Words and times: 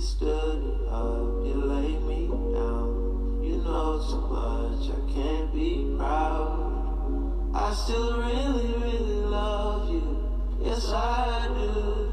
Stood 0.00 0.88
up, 0.88 1.44
you 1.44 1.60
laid 1.62 2.00
me 2.06 2.26
down. 2.54 3.42
You 3.44 3.56
know 3.58 4.00
too 4.08 4.20
much, 4.32 4.88
I 4.88 5.12
can't 5.12 5.52
be 5.52 5.94
proud. 5.98 7.50
I 7.54 7.74
still 7.74 8.16
really, 8.16 8.72
really 8.80 9.20
love 9.26 9.90
you. 9.90 10.26
Yes, 10.62 10.88
I 10.88 11.48
do. 11.54 12.08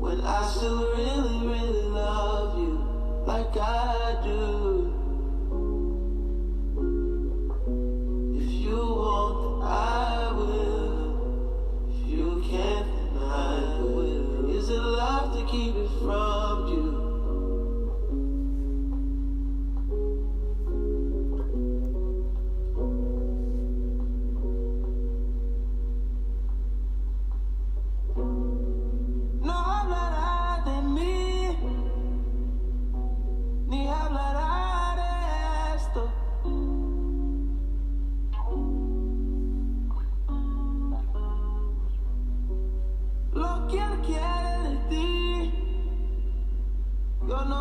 When 0.00 0.20
I 0.22 0.44
still 0.48 0.96
really 0.96 1.31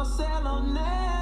yo 0.03 1.20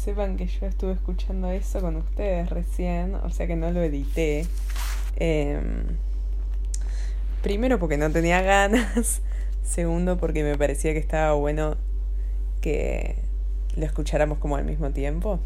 sepan 0.00 0.38
que 0.38 0.46
yo 0.46 0.66
estuve 0.66 0.92
escuchando 0.92 1.50
eso 1.50 1.80
con 1.80 1.96
ustedes 1.96 2.48
recién, 2.48 3.14
o 3.16 3.30
sea 3.30 3.46
que 3.46 3.54
no 3.54 3.70
lo 3.70 3.82
edité. 3.82 4.46
Em, 5.16 5.84
primero 7.42 7.78
porque 7.78 7.98
no 7.98 8.10
tenía 8.10 8.40
ganas, 8.42 9.20
segundo 9.62 10.16
porque 10.16 10.42
me 10.42 10.56
parecía 10.56 10.94
que 10.94 10.98
estaba 10.98 11.34
bueno 11.34 11.76
que 12.62 13.16
lo 13.76 13.84
escucháramos 13.84 14.38
como 14.38 14.56
al 14.56 14.64
mismo 14.64 14.90
tiempo. 14.90 15.38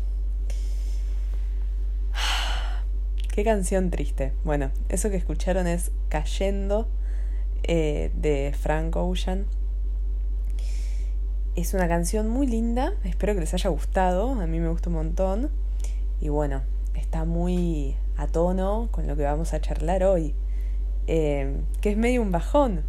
Qué 3.34 3.43
canción 3.43 3.91
triste. 3.91 4.32
Bueno, 4.44 4.70
eso 4.88 5.10
que 5.10 5.16
escucharon 5.16 5.66
es 5.66 5.91
Cayendo 6.09 6.87
eh, 7.64 8.12
de 8.14 8.54
Frank 8.56 8.94
Ocean. 8.94 9.47
Es 11.56 11.72
una 11.72 11.87
canción 11.87 12.28
muy 12.28 12.48
linda, 12.48 12.94
espero 13.04 13.32
que 13.34 13.38
les 13.38 13.54
haya 13.54 13.70
gustado, 13.70 14.32
a 14.32 14.47
mí 14.48 14.59
me 14.59 14.69
gusta 14.69 14.91
un 14.91 14.97
montón. 14.97 15.50
Y 16.20 16.28
bueno, 16.28 16.62
está 16.97 17.25
muy 17.25 17.94
a 18.16 18.26
tono 18.26 18.88
con 18.91 19.06
lo 19.06 19.15
que 19.16 19.22
vamos 19.22 19.54
a 19.54 19.60
charlar 19.60 20.03
hoy, 20.03 20.34
eh, 21.06 21.54
que 21.81 21.91
es 21.91 21.97
medio 21.97 22.22
un 22.22 22.32
bajón, 22.32 22.82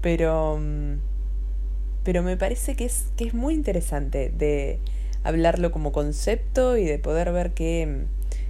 pero, 0.00 0.56
mm, 0.58 1.00
pero 2.02 2.22
me 2.22 2.38
parece 2.38 2.76
que 2.76 2.86
es, 2.86 3.12
que 3.18 3.26
es 3.26 3.34
muy 3.34 3.52
interesante 3.52 4.30
de 4.30 4.80
hablarlo 5.22 5.70
como 5.70 5.92
concepto 5.92 6.78
y 6.78 6.86
de 6.86 6.98
poder 6.98 7.30
ver 7.30 7.52
qué, 7.52 8.06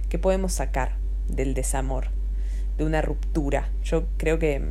qué 0.07 0.17
podemos 0.17 0.53
sacar 0.53 0.93
del 1.27 1.53
desamor, 1.53 2.07
de 2.77 2.85
una 2.85 3.01
ruptura. 3.01 3.67
Yo 3.83 4.05
creo 4.15 4.39
que, 4.39 4.61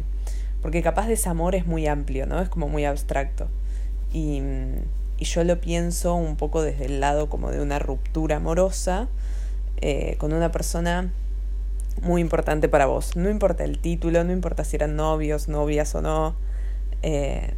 porque 0.63 0.81
capaz 0.83 1.09
desamor 1.09 1.55
es 1.55 1.67
muy 1.67 1.87
amplio, 1.87 2.25
¿no? 2.25 2.41
Es 2.41 2.49
como 2.49 2.69
muy 2.69 2.87
abstracto. 2.87 3.49
Y, 4.13 4.41
y 5.19 5.25
yo 5.25 5.45
lo 5.45 5.61
pienso 5.61 6.15
un 6.15 6.37
poco 6.37 6.63
desde 6.63 6.87
el 6.87 7.01
lado 7.01 7.29
como 7.29 7.51
de 7.51 7.61
una 7.61 7.79
ruptura 7.79 8.37
amorosa 8.37 9.09
eh, 9.81 10.17
con 10.19 10.33
una 10.33 10.51
persona 10.51 11.11
muy 12.03 12.21
importante 12.21 12.69
para 12.69 12.87
vos. 12.87 13.17
No 13.17 13.31
importa 13.31 13.65
el 13.65 13.79
título, 13.79 14.25
no 14.25 14.33
importa 14.33 14.65
si 14.65 14.77
eran 14.77 14.97
novios, 14.97 15.49
novias 15.49 15.95
o 15.95 16.03
no. 16.03 16.37
eh, 17.03 17.53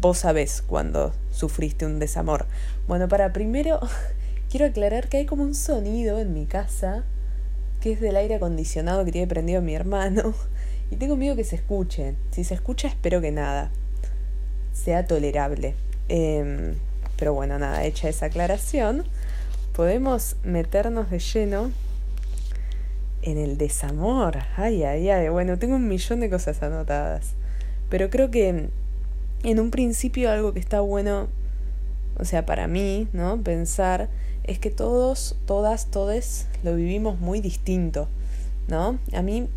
vos 0.00 0.18
sabés 0.18 0.62
cuando 0.62 1.12
sufriste 1.30 1.86
un 1.86 1.98
desamor. 1.98 2.46
Bueno, 2.86 3.08
para 3.08 3.32
primero 3.32 3.80
quiero 4.50 4.66
aclarar 4.66 5.08
que 5.08 5.18
hay 5.18 5.26
como 5.26 5.42
un 5.42 5.54
sonido 5.54 6.18
en 6.18 6.34
mi 6.34 6.46
casa 6.46 7.04
que 7.80 7.92
es 7.92 8.00
del 8.00 8.16
aire 8.16 8.36
acondicionado 8.36 9.04
que 9.04 9.12
tiene 9.12 9.26
prendido 9.26 9.62
mi 9.62 9.74
hermano. 9.74 10.34
Y 10.88 10.94
tengo 10.94 11.16
miedo 11.16 11.34
que 11.34 11.42
se 11.42 11.56
escuche. 11.56 12.14
Si 12.30 12.44
se 12.44 12.54
escucha, 12.54 12.86
espero 12.86 13.20
que 13.20 13.32
nada 13.32 13.72
sea 14.84 15.06
tolerable. 15.06 15.74
Em, 16.08 16.74
pero 17.16 17.34
bueno, 17.34 17.58
nada, 17.58 17.84
hecha 17.84 18.08
esa 18.08 18.26
aclaración, 18.26 19.04
podemos 19.74 20.36
meternos 20.44 21.10
de 21.10 21.18
lleno 21.18 21.70
en 23.22 23.38
el 23.38 23.58
desamor. 23.58 24.38
Ay, 24.56 24.84
ay, 24.84 25.08
ay. 25.08 25.28
Bueno, 25.28 25.58
tengo 25.58 25.76
un 25.76 25.88
millón 25.88 26.20
de 26.20 26.30
cosas 26.30 26.62
anotadas. 26.62 27.32
Pero 27.88 28.10
creo 28.10 28.30
que 28.30 28.68
en 29.42 29.60
un 29.60 29.70
principio 29.70 30.30
algo 30.30 30.52
que 30.52 30.60
está 30.60 30.80
bueno, 30.80 31.28
o 32.18 32.24
sea, 32.24 32.46
para 32.46 32.68
mí, 32.68 33.08
¿no? 33.12 33.40
Pensar 33.42 34.08
es 34.44 34.58
que 34.58 34.70
todos, 34.70 35.36
todas, 35.46 35.86
todes 35.86 36.46
lo 36.62 36.74
vivimos 36.76 37.18
muy 37.18 37.40
distinto, 37.40 38.08
¿no? 38.68 38.98
A 39.12 39.22
mí 39.22 39.48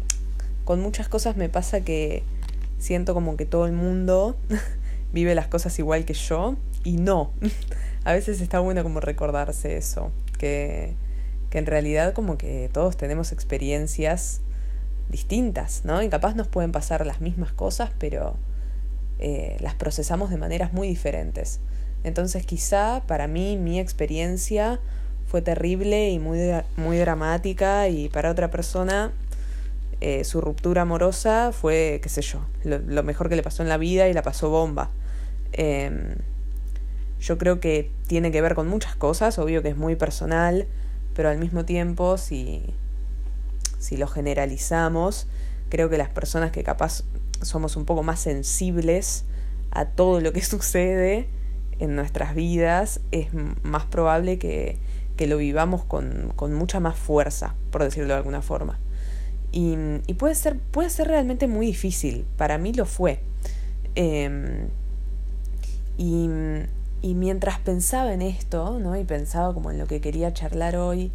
con 0.66 0.82
muchas 0.82 1.10
cosas 1.10 1.38
me 1.38 1.50
pasa 1.50 1.82
que 1.82 2.24
siento 2.80 3.14
como 3.14 3.38
que 3.38 3.46
todo 3.46 3.66
el 3.66 3.74
mundo 3.74 4.36
vive 5.14 5.36
las 5.36 5.48
cosas 5.48 5.78
igual 5.80 6.06
que 6.06 6.14
yo 6.14 6.56
y 6.84 6.98
no. 6.98 7.32
a 8.04 8.14
veces 8.14 8.42
está 8.42 8.60
bueno 8.60 8.84
como 8.84 9.00
recordarse 9.00 9.78
eso, 9.78 10.12
que, 10.38 10.96
que 11.50 11.58
en 11.58 11.66
realidad 11.66 12.14
como 12.14 12.38
que 12.38 12.70
todos 12.72 12.98
tenemos 12.98 13.32
experiencias 13.32 14.42
distintas, 15.10 15.82
¿no? 15.84 16.02
Y 16.04 16.10
capaz 16.10 16.36
nos 16.36 16.48
pueden 16.48 16.72
pasar 16.72 17.06
las 17.06 17.20
mismas 17.20 17.52
cosas, 17.52 17.92
pero 17.98 18.36
eh, 19.20 19.58
las 19.60 19.74
procesamos 19.74 20.30
de 20.30 20.38
maneras 20.38 20.72
muy 20.72 20.88
diferentes. 20.88 21.60
Entonces 22.04 22.46
quizá 22.46 23.04
para 23.06 23.28
mí 23.28 23.58
mi 23.58 23.80
experiencia 23.80 24.80
fue 25.28 25.42
terrible 25.42 26.10
y 26.10 26.20
muy, 26.20 26.40
muy 26.78 26.98
dramática 26.98 27.90
y 27.90 28.10
para 28.10 28.32
otra 28.32 28.50
persona 28.50 29.12
eh, 30.02 30.24
su 30.24 30.42
ruptura 30.42 30.84
amorosa 30.84 31.52
fue, 31.52 32.00
qué 32.02 32.10
sé 32.10 32.22
yo, 32.22 32.46
lo, 32.64 33.04
mejor 33.04 33.30
que 33.30 33.36
le 33.36 33.44
pasó 33.44 33.64
en 33.64 33.70
la 33.70 33.78
vida 33.78 34.08
y 34.08 34.14
la 34.14 34.22
pasó 34.22 34.50
bomba. 34.50 34.90
Em, 35.52 36.16
yo 37.20 37.38
creo 37.38 37.60
que 37.60 37.92
tiene 38.08 38.32
que 38.32 38.42
ver 38.42 38.56
con 38.56 38.68
muchas 38.68 38.96
cosas, 38.96 39.38
obvio 39.40 39.62
que 39.62 39.70
es 39.70 39.78
muy 39.78 39.96
personal, 39.96 40.68
pero 41.14 41.30
al 41.30 41.38
mismo 41.38 41.66
tiempo, 41.66 42.18
si, 42.18 42.64
si 43.78 43.98
lo 43.98 44.08
generalizamos, 44.08 45.28
creo 45.70 45.90
que 45.90 45.98
las 45.98 46.10
personas 46.10 46.52
que 46.52 46.64
capaz 46.64 47.04
somos 47.42 47.76
un 47.76 47.86
poco 47.86 48.04
más 48.04 48.20
sensibles 48.20 49.26
a 49.72 49.86
todo 49.86 50.22
lo 50.22 50.32
que 50.32 50.42
sucede 50.44 51.28
en 51.80 51.96
nuestras 51.96 52.36
vidas, 52.36 53.02
es 53.12 53.30
más 53.64 53.86
probable 53.86 54.38
que, 54.38 54.78
que 55.16 55.28
lo 55.28 55.38
vivamos 55.38 55.84
con, 55.84 56.32
con, 56.36 56.54
mucha 56.54 56.80
más 56.80 56.98
fuerza, 56.98 57.56
por 57.72 57.84
decirlo 57.84 58.10
de 58.10 58.16
alguna 58.16 58.42
forma. 58.42 58.80
Y, 59.52 59.76
y, 60.06 60.14
puede, 60.14 60.36
ser, 60.36 60.58
puede 60.60 60.90
ser 60.90 61.08
realmente 61.08 61.48
muy 61.48 61.66
difícil, 61.66 62.26
para 62.38 62.58
mí 62.58 62.74
lo 62.74 62.86
fue. 62.86 63.20
Em, 63.96 64.68
y, 65.98 66.30
y 67.02 67.14
mientras 67.16 67.60
pensaba 67.60 68.14
en 68.14 68.22
esto, 68.22 68.80
¿no? 68.80 68.98
Y 68.98 69.04
pensaba 69.04 69.54
como 69.54 69.72
en 69.72 69.78
lo 69.80 69.88
que 69.88 70.02
quería 70.02 70.34
charlar 70.34 70.76
hoy, 70.76 71.12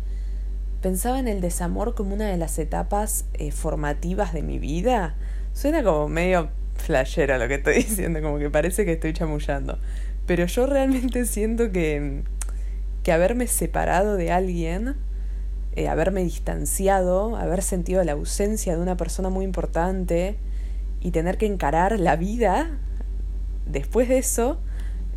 pensaba 0.84 1.18
en 1.18 1.28
el 1.28 1.40
desamor 1.40 1.94
como 1.94 2.14
una 2.14 2.28
de 2.28 2.36
las 2.36 2.58
etapas 2.58 3.24
eh, 3.34 3.52
formativas 3.52 4.32
de 4.34 4.42
mi 4.42 4.58
vida. 4.58 5.14
Suena 5.54 5.82
como 5.82 6.08
medio 6.08 6.50
flashera 6.74 7.38
lo 7.38 7.48
que 7.48 7.54
estoy 7.54 7.74
diciendo, 7.82 8.20
como 8.20 8.38
que 8.38 8.50
parece 8.50 8.84
que 8.84 8.92
estoy 8.92 9.14
chamullando. 9.14 9.78
Pero 10.26 10.44
yo 10.46 10.66
realmente 10.66 11.24
siento 11.24 11.72
que, 11.72 12.22
que 13.02 13.12
haberme 13.12 13.46
separado 13.46 14.16
de 14.16 14.30
alguien, 14.30 14.94
eh, 15.74 15.88
haberme 15.88 16.22
distanciado, 16.22 17.36
haber 17.36 17.62
sentido 17.62 18.02
la 18.04 18.12
ausencia 18.12 18.76
de 18.76 18.82
una 18.82 18.96
persona 18.96 19.30
muy 19.30 19.44
importante 19.44 20.38
y 21.00 21.10
tener 21.10 21.38
que 21.38 21.46
encarar 21.46 21.98
la 21.98 22.16
vida 22.16 22.78
después 23.66 24.08
de 24.08 24.18
eso, 24.18 24.58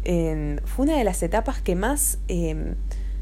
fue 0.03 0.85
una 0.85 0.97
de 0.97 1.03
las 1.03 1.21
etapas 1.21 1.61
que 1.61 1.75
más 1.75 2.19
em, 2.29 2.75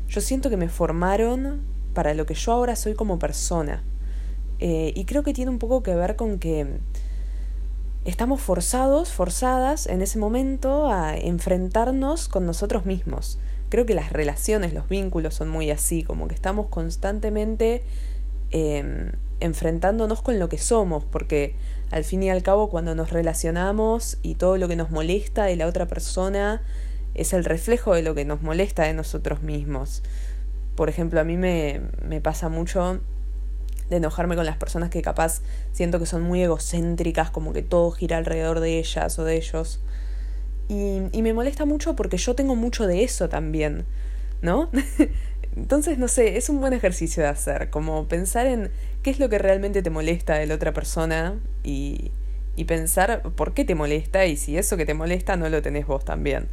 yo 0.08 0.22
siento 0.22 0.50
que 0.50 0.58
me 0.58 0.70
formaron 0.70 1.62
para 1.94 2.14
lo 2.14 2.26
que 2.26 2.36
yo 2.36 2.52
ahora 2.52 2.76
soy 2.76 2.94
como 2.94 3.18
persona. 3.18 3.84
Eh, 4.60 4.94
y 4.96 5.06
creo 5.06 5.24
que 5.24 5.34
tiene 5.34 5.52
un 5.52 5.60
poco 5.60 5.84
que 5.84 5.96
ver 5.96 6.16
con 6.16 6.40
que 6.40 6.68
estamos 8.06 8.42
forzados, 8.42 9.12
forzadas 9.12 9.88
en 9.88 10.02
ese 10.02 10.20
momento 10.20 10.90
a 10.90 11.18
enfrentarnos 11.18 12.30
con 12.30 12.46
nosotros 12.46 12.86
mismos. 12.86 13.40
Creo 13.76 13.86
que 13.86 13.94
las 13.94 14.14
relaciones, 14.14 14.74
los 14.74 14.88
vínculos 14.88 15.34
son 15.34 15.50
muy 15.50 15.70
así, 15.70 16.02
como 16.02 16.30
que 16.30 16.34
estamos 16.34 16.68
constantemente 16.68 17.84
em, 18.52 19.12
enfrentándonos 19.42 20.22
con 20.22 20.40
lo 20.40 20.48
que 20.48 20.58
somos, 20.58 21.04
porque 21.04 21.56
al 21.92 22.06
fin 22.06 22.24
y 22.24 22.30
al 22.30 22.42
cabo 22.42 22.70
cuando 22.70 22.96
nos 22.96 23.12
relacionamos 23.12 24.18
y 24.22 24.36
todo 24.36 24.56
lo 24.56 24.70
que 24.70 24.78
nos 24.78 24.92
molesta 24.92 25.44
de 25.44 25.58
la 25.58 25.68
otra 25.68 25.88
persona 25.88 26.62
es 27.16 27.34
el 27.34 27.44
reflejo 27.44 27.94
de 27.94 28.02
lo 28.02 28.16
que 28.16 28.24
nos 28.24 28.42
molesta 28.42 28.84
de 28.84 28.94
nosotros 28.94 29.42
mismos. 29.42 30.04
Por 30.78 30.88
ejemplo, 30.88 31.20
a 31.20 31.26
mí 31.26 31.36
me, 31.36 31.82
me 32.02 32.22
pasa 32.22 32.48
mucho 32.48 33.02
de 33.90 33.98
enojarme 33.98 34.38
con 34.38 34.46
las 34.46 34.56
personas 34.56 34.90
que 34.90 35.02
capaz 35.02 35.42
siento 35.74 36.00
que 36.00 36.06
son 36.06 36.22
muy 36.22 36.42
egocéntricas, 36.42 37.30
como 37.30 37.52
que 37.52 37.62
todo 37.62 37.92
gira 37.92 38.16
alrededor 38.16 38.62
de 38.62 38.80
ellas 38.80 39.20
o 39.20 39.26
de 39.26 39.36
ellos. 39.36 39.82
Y, 40.68 41.02
y 41.12 41.22
me 41.22 41.34
molesta 41.34 41.66
mucho 41.66 41.96
porque 41.96 42.18
yo 42.18 42.36
tengo 42.36 42.56
mucho 42.56 42.88
de 42.88 43.04
eso 43.04 43.30
también, 43.30 43.86
¿no? 44.42 44.70
Entonces, 45.56 45.98
no 45.98 46.08
sé, 46.08 46.38
es 46.38 46.50
un 46.50 46.60
buen 46.60 46.74
ejercicio 46.74 47.24
de 47.24 47.30
hacer, 47.30 47.70
como 47.70 48.08
pensar 48.08 48.46
en 48.48 48.72
qué 49.04 49.10
es 49.10 49.20
lo 49.20 49.30
que 49.30 49.38
realmente 49.38 49.82
te 49.82 49.90
molesta 49.90 50.36
de 50.36 50.48
la 50.48 50.56
otra 50.56 50.74
persona 50.74 51.36
y, 51.64 52.12
y 52.56 52.66
pensar 52.66 53.22
por 53.22 53.54
qué 53.54 53.66
te 53.66 53.76
molesta 53.76 54.26
y 54.26 54.38
si 54.38 54.58
eso 54.58 54.78
que 54.78 54.86
te 54.86 54.94
molesta 54.94 55.38
no 55.38 55.50
lo 55.50 55.62
tenés 55.62 55.88
vos 55.88 56.04
también. 56.04 56.48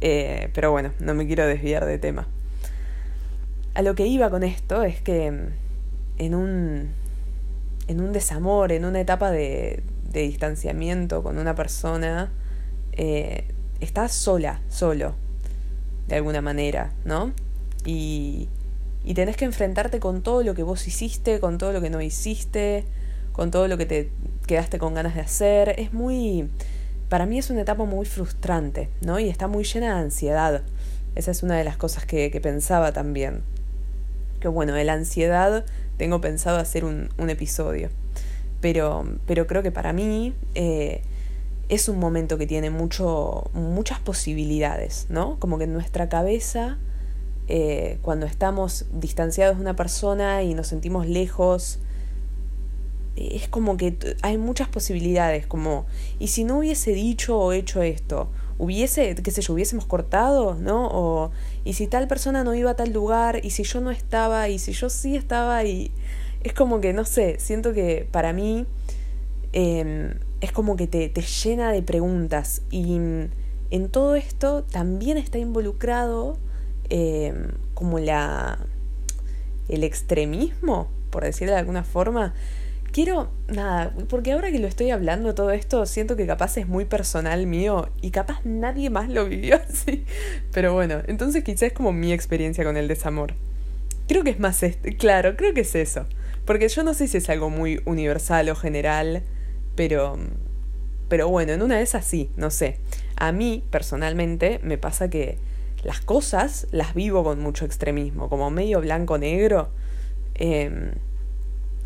Eh, 0.00 0.50
pero 0.54 0.70
bueno, 0.70 0.92
no 1.00 1.14
me 1.14 1.26
quiero 1.26 1.46
desviar 1.46 1.84
de 1.86 1.98
tema. 1.98 2.26
A 3.74 3.82
lo 3.82 3.94
que 3.94 4.06
iba 4.06 4.30
con 4.30 4.42
esto 4.42 4.82
es 4.82 5.00
que 5.00 5.26
en 6.18 6.34
un, 6.34 6.90
en 7.88 8.00
un 8.00 8.12
desamor, 8.12 8.72
en 8.72 8.84
una 8.84 9.00
etapa 9.00 9.30
de, 9.30 9.82
de 10.10 10.20
distanciamiento 10.20 11.22
con 11.22 11.38
una 11.38 11.54
persona, 11.54 12.30
eh, 12.96 13.44
estás 13.80 14.12
sola, 14.12 14.60
solo, 14.68 15.14
de 16.08 16.16
alguna 16.16 16.40
manera, 16.40 16.92
¿no? 17.04 17.32
y, 17.84 18.48
y 19.04 19.14
tenés 19.14 19.36
que 19.36 19.44
enfrentarte 19.44 20.00
con 20.00 20.22
todo 20.22 20.42
lo 20.42 20.54
que 20.54 20.62
vos 20.62 20.86
hiciste, 20.86 21.40
con 21.40 21.58
todo 21.58 21.72
lo 21.72 21.80
que 21.80 21.90
no 21.90 22.00
hiciste, 22.00 22.84
con 23.32 23.50
todo 23.50 23.68
lo 23.68 23.76
que 23.76 23.86
te 23.86 24.10
quedaste 24.46 24.78
con 24.78 24.94
ganas 24.94 25.14
de 25.14 25.20
hacer. 25.20 25.74
Es 25.78 25.92
muy... 25.92 26.48
Para 27.08 27.26
mí 27.26 27.38
es 27.38 27.50
una 27.50 27.60
etapa 27.60 27.84
muy 27.84 28.06
frustrante, 28.06 28.88
¿no? 29.02 29.18
Y 29.18 29.28
está 29.28 29.46
muy 29.46 29.64
llena 29.64 29.94
de 29.94 30.02
ansiedad. 30.02 30.62
Esa 31.14 31.30
es 31.30 31.42
una 31.42 31.56
de 31.56 31.64
las 31.64 31.76
cosas 31.76 32.06
que, 32.06 32.30
que 32.30 32.40
pensaba 32.40 32.92
también. 32.92 33.42
Que 34.40 34.48
bueno, 34.48 34.72
de 34.72 34.84
la 34.84 34.94
ansiedad 34.94 35.64
tengo 35.98 36.20
pensado 36.20 36.58
hacer 36.58 36.84
un, 36.84 37.10
un 37.18 37.30
episodio. 37.30 37.90
Pero, 38.60 39.06
pero 39.26 39.46
creo 39.46 39.62
que 39.62 39.70
para 39.70 39.92
mí 39.92 40.34
eh, 40.54 41.02
es 41.68 41.88
un 41.88 41.98
momento 41.98 42.38
que 42.38 42.46
tiene 42.46 42.70
mucho, 42.70 43.50
muchas 43.54 43.98
posibilidades, 44.00 45.06
¿no? 45.08 45.38
Como 45.38 45.58
que 45.58 45.64
en 45.64 45.72
nuestra 45.72 46.08
cabeza 46.08 46.78
eh, 47.46 47.98
cuando 48.00 48.24
estamos 48.24 48.86
distanciados 48.90 49.56
de 49.56 49.62
una 49.62 49.76
persona 49.76 50.42
y 50.42 50.54
nos 50.54 50.68
sentimos 50.68 51.06
lejos, 51.06 51.78
eh, 53.16 53.32
es 53.32 53.48
como 53.48 53.76
que 53.76 53.96
hay 54.22 54.38
muchas 54.38 54.68
posibilidades, 54.68 55.46
como, 55.46 55.84
¿y 56.18 56.28
si 56.28 56.44
no 56.44 56.58
hubiese 56.58 56.92
dicho 56.92 57.38
o 57.38 57.52
hecho 57.52 57.82
esto? 57.82 58.30
¿Hubiese, 58.56 59.14
qué 59.16 59.30
sé 59.30 59.42
yo, 59.42 59.52
hubiésemos 59.52 59.84
cortado, 59.84 60.54
¿no? 60.54 60.88
O, 60.90 61.32
¿y 61.64 61.74
si 61.74 61.86
tal 61.86 62.08
persona 62.08 62.44
no 62.44 62.54
iba 62.54 62.70
a 62.70 62.76
tal 62.76 62.92
lugar? 62.92 63.40
¿Y 63.44 63.50
si 63.50 63.64
yo 63.64 63.80
no 63.80 63.90
estaba? 63.90 64.48
¿Y 64.48 64.58
si 64.58 64.72
yo 64.72 64.88
sí 64.88 65.16
estaba? 65.16 65.64
Y 65.64 65.90
es 66.42 66.54
como 66.54 66.80
que, 66.80 66.92
no 66.92 67.04
sé, 67.04 67.38
siento 67.40 67.74
que 67.74 68.08
para 68.10 68.32
mí 68.32 68.66
em, 69.52 70.14
es 70.40 70.52
como 70.52 70.76
que 70.76 70.86
te, 70.86 71.08
te 71.08 71.22
llena 71.22 71.72
de 71.72 71.82
preguntas 71.82 72.62
y 72.70 72.96
en 73.70 73.88
todo 73.90 74.14
esto 74.14 74.62
también 74.64 75.18
está 75.18 75.38
involucrado 75.38 76.38
Em, 76.90 77.48
como 77.72 77.98
la 77.98 78.58
el 79.68 79.82
extremismo, 79.84 80.88
por 81.10 81.24
decirlo 81.24 81.54
de 81.54 81.60
alguna 81.60 81.84
forma. 81.84 82.34
Quiero, 82.92 83.30
nada, 83.48 83.92
porque 84.08 84.32
ahora 84.32 84.52
que 84.52 84.58
lo 84.58 84.68
estoy 84.68 84.90
hablando 84.90 85.34
todo 85.34 85.50
esto, 85.50 85.86
siento 85.86 86.14
que 86.14 86.26
capaz 86.26 86.58
es 86.58 86.68
muy 86.68 86.84
personal 86.84 87.46
mío 87.46 87.88
y 88.02 88.10
capaz 88.10 88.44
nadie 88.44 88.90
más 88.90 89.08
lo 89.08 89.24
vivió 89.24 89.56
así. 89.68 90.04
Pero 90.52 90.74
bueno, 90.74 91.00
entonces 91.06 91.42
quizás 91.42 91.62
es 91.62 91.72
como 91.72 91.92
mi 91.92 92.12
experiencia 92.12 92.62
con 92.62 92.76
el 92.76 92.86
desamor. 92.86 93.34
Creo 94.06 94.22
que 94.22 94.30
es 94.30 94.38
más, 94.38 94.62
este, 94.62 94.96
claro, 94.96 95.36
creo 95.36 95.54
que 95.54 95.62
es 95.62 95.74
eso. 95.74 96.04
Porque 96.44 96.68
yo 96.68 96.84
no 96.84 96.92
sé 96.92 97.08
si 97.08 97.16
es 97.16 97.30
algo 97.30 97.48
muy 97.48 97.80
universal 97.86 98.50
o 98.50 98.54
general, 98.54 99.22
pero, 99.74 100.16
pero 101.08 101.28
bueno, 101.28 101.52
en 101.52 101.62
una 101.62 101.76
de 101.76 101.82
esas 101.82 102.04
sí, 102.04 102.30
no 102.36 102.50
sé. 102.50 102.78
A 103.16 103.32
mí, 103.32 103.64
personalmente, 103.70 104.60
me 104.62 104.78
pasa 104.78 105.08
que 105.08 105.38
las 105.82 106.00
cosas 106.00 106.66
las 106.70 106.94
vivo 106.94 107.22
con 107.24 107.40
mucho 107.40 107.64
extremismo, 107.64 108.28
como 108.28 108.50
medio 108.50 108.80
blanco-negro. 108.80 109.68
Em, 110.34 110.92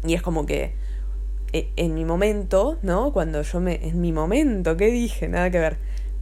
y 0.05 0.15
es 0.15 0.23
como 0.23 0.47
que 0.47 0.73
e, 1.53 1.71
en 1.77 1.95
mi 1.95 2.05
momento, 2.05 2.79
¿no? 2.83 3.13
Cuando 3.13 3.43
yo 3.43 3.61
me... 3.61 3.87
En 3.87 4.01
mi 4.01 4.13
momento, 4.13 4.77
¿qué 4.77 4.91
dije? 4.91 5.29
Nada 5.29 5.51
que 5.51 5.59
ver. 5.59 5.79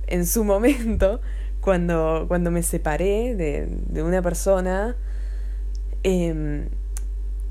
En 0.06 0.26
su 0.26 0.44
momento, 0.44 1.20
cuando, 1.61 2.25
cuando 2.28 2.50
me 2.50 2.62
separé 2.62 3.35
de, 3.35 3.66
de 3.66 4.02
una 4.02 4.23
persona, 4.23 4.96
eh, 6.02 6.68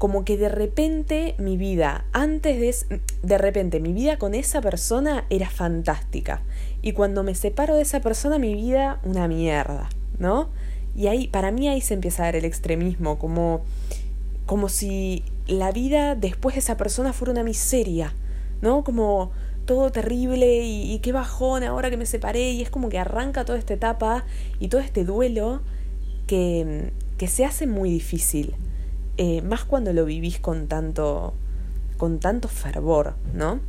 como 0.06 0.24
que 0.24 0.38
de 0.38 0.50
repente 0.50 1.34
mi 1.40 1.58
vida, 1.58 2.06
antes 2.14 2.60
de... 2.60 3.00
De 3.24 3.40
repente 3.40 3.80
mi 3.80 3.92
vida 3.92 4.20
con 4.20 4.36
esa 4.36 4.62
persona 4.62 5.26
era 5.32 5.50
fantástica. 5.50 6.44
Y 6.84 6.92
cuando 6.92 7.24
me 7.24 7.34
separo 7.34 7.74
de 7.74 7.82
esa 7.82 8.02
persona, 8.02 8.38
mi 8.38 8.54
vida 8.54 9.00
una 9.04 9.28
mierda. 9.28 9.90
¿no? 10.20 10.50
Y 10.96 11.08
ahí, 11.08 11.28
para 11.28 11.50
mí 11.50 11.68
ahí 11.68 11.82
se 11.82 11.96
empieza 11.96 12.22
a 12.22 12.26
dar 12.28 12.36
el 12.36 12.46
extremismo, 12.46 13.18
como, 13.18 13.62
como 14.46 14.70
si 14.70 15.24
la 15.48 15.72
vida 15.72 16.14
después 16.14 16.54
de 16.54 16.60
esa 16.60 16.78
persona 16.78 17.12
fuera 17.12 17.32
una 17.32 17.44
miseria, 17.44 18.14
¿no? 18.62 18.84
Como, 18.84 19.32
todo 19.66 19.92
terrible 19.92 20.62
y, 20.64 21.00
qué 21.00 21.14
bajón 21.14 21.64
ahora 21.64 21.90
que 21.90 21.98
me 21.98 22.06
separé 22.06 22.52
y 22.52 22.62
es 22.62 22.70
como 22.70 22.90
que 22.90 23.00
arranca 23.00 23.44
toda 23.44 23.58
esta 23.58 23.74
etapa 23.74 24.24
y 24.60 24.68
todo 24.68 24.82
este 24.82 25.04
duelo 25.04 25.64
que, 26.28 26.92
que 27.18 27.28
se 27.28 27.44
hace 27.44 27.66
muy 27.66 27.90
difícil, 27.90 28.54
eh, 29.18 29.42
más 29.42 29.64
cuando 29.64 29.94
lo 29.94 30.06
vivís 30.06 30.40
con 30.40 30.68
tanto, 30.68 31.34
con 31.98 32.20
tanto 32.20 32.48
fervor, 32.48 33.16
¿no? 33.34 33.60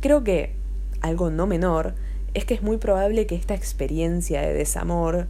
Creo 0.00 0.24
que 0.24 0.54
algo 1.00 1.30
no 1.30 1.46
menor 1.46 1.94
es 2.34 2.44
que 2.44 2.54
es 2.54 2.62
muy 2.62 2.76
probable 2.76 3.26
que 3.26 3.36
esta 3.36 3.54
experiencia 3.54 4.42
de 4.42 4.52
desamor, 4.52 5.28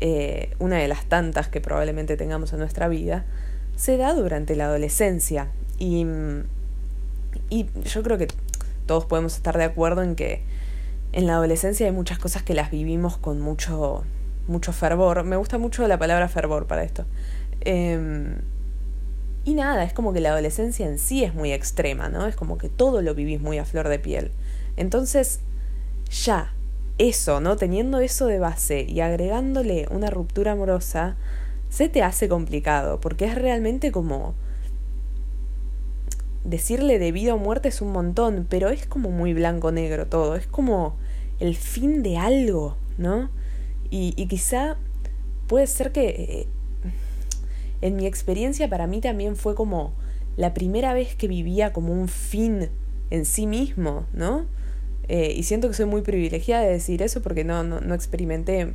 eh, 0.00 0.54
una 0.58 0.76
de 0.76 0.88
las 0.88 1.06
tantas 1.06 1.48
que 1.48 1.60
probablemente 1.60 2.16
tengamos 2.16 2.52
en 2.52 2.60
nuestra 2.60 2.88
vida, 2.88 3.24
se 3.76 3.96
da 3.96 4.14
durante 4.14 4.56
la 4.56 4.66
adolescencia. 4.66 5.48
Y, 5.78 6.06
y 7.50 7.66
yo 7.84 8.02
creo 8.02 8.16
que 8.16 8.28
todos 8.86 9.04
podemos 9.04 9.36
estar 9.36 9.58
de 9.58 9.64
acuerdo 9.64 10.02
en 10.02 10.14
que 10.14 10.42
en 11.12 11.26
la 11.26 11.34
adolescencia 11.34 11.86
hay 11.86 11.92
muchas 11.92 12.18
cosas 12.18 12.42
que 12.42 12.54
las 12.54 12.70
vivimos 12.70 13.16
con 13.16 13.40
mucho, 13.40 14.04
mucho 14.48 14.72
fervor. 14.72 15.24
Me 15.24 15.36
gusta 15.36 15.58
mucho 15.58 15.86
la 15.88 15.98
palabra 15.98 16.28
fervor 16.28 16.66
para 16.66 16.84
esto. 16.84 17.04
Em, 17.60 18.36
y 19.46 19.54
nada, 19.54 19.84
es 19.84 19.92
como 19.92 20.12
que 20.12 20.18
la 20.18 20.30
adolescencia 20.30 20.88
en 20.88 20.98
sí 20.98 21.22
es 21.22 21.32
muy 21.32 21.52
extrema, 21.52 22.08
¿no? 22.08 22.26
Es 22.26 22.34
como 22.34 22.58
que 22.58 22.68
todo 22.68 23.00
lo 23.00 23.14
vivís 23.14 23.40
muy 23.40 23.58
a 23.58 23.64
flor 23.64 23.88
de 23.88 24.00
piel. 24.00 24.32
Entonces, 24.76 25.38
ya, 26.10 26.52
eso, 26.98 27.40
¿no? 27.40 27.56
Teniendo 27.56 28.00
eso 28.00 28.26
de 28.26 28.40
base 28.40 28.82
y 28.82 29.00
agregándole 29.02 29.86
una 29.92 30.10
ruptura 30.10 30.52
amorosa, 30.52 31.14
se 31.68 31.88
te 31.88 32.02
hace 32.02 32.28
complicado, 32.28 33.00
porque 33.00 33.26
es 33.26 33.36
realmente 33.36 33.92
como 33.92 34.34
decirle 36.42 36.98
de 36.98 37.12
vida 37.12 37.32
o 37.32 37.38
muerte 37.38 37.68
es 37.68 37.80
un 37.80 37.92
montón, 37.92 38.48
pero 38.50 38.70
es 38.70 38.84
como 38.88 39.12
muy 39.12 39.32
blanco-negro 39.32 40.08
todo, 40.08 40.34
es 40.34 40.48
como 40.48 40.96
el 41.38 41.54
fin 41.54 42.02
de 42.02 42.16
algo, 42.16 42.76
¿no? 42.98 43.30
Y, 43.90 44.26
quizá 44.26 44.76
puede 45.46 45.68
ser 45.68 45.92
que 45.92 46.08
eh, 46.08 46.48
en 47.86 47.96
mi 47.96 48.06
experiencia 48.06 48.68
para 48.68 48.86
mí 48.86 49.00
también 49.00 49.36
fue 49.36 49.54
como 49.54 49.92
la 50.36 50.54
primera 50.54 50.92
vez 50.92 51.14
que 51.14 51.28
vivía 51.28 51.72
como 51.72 51.92
un 51.92 52.08
fin 52.08 52.68
en 53.10 53.24
sí 53.24 53.46
mismo, 53.46 54.06
¿no? 54.12 54.46
Eh, 55.08 55.32
y 55.36 55.44
siento 55.44 55.68
que 55.68 55.74
soy 55.74 55.86
muy 55.86 56.02
privilegiada 56.02 56.64
de 56.64 56.72
decir 56.72 57.00
eso 57.02 57.22
porque 57.22 57.44
no, 57.44 57.62
no, 57.62 57.80
no 57.80 57.94
experimenté 57.94 58.74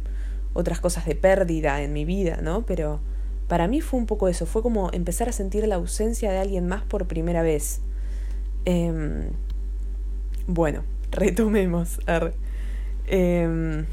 otras 0.54 0.80
cosas 0.80 1.06
de 1.06 1.16
pérdida 1.16 1.82
en 1.82 1.94
mi 1.94 2.06
vida, 2.06 2.40
¿no? 2.42 2.66
Pero 2.66 3.00
para 3.48 3.68
mí 3.68 3.82
fue 3.82 4.00
un 4.00 4.06
poco 4.06 4.28
eso, 4.30 4.46
fue 4.46 4.62
como 4.62 4.90
empezar 4.94 5.28
a 5.28 5.34
sentir 5.34 5.68
la 5.68 5.76
ausencia 5.76 6.32
de 6.32 6.38
alguien 6.38 6.68
más 6.68 6.84
por 6.84 7.08
primera 7.08 7.42
vez. 7.42 7.82
Em, 8.66 9.30
bueno, 10.48 10.84
retomemos. 11.12 12.00
Eh, 13.08 13.84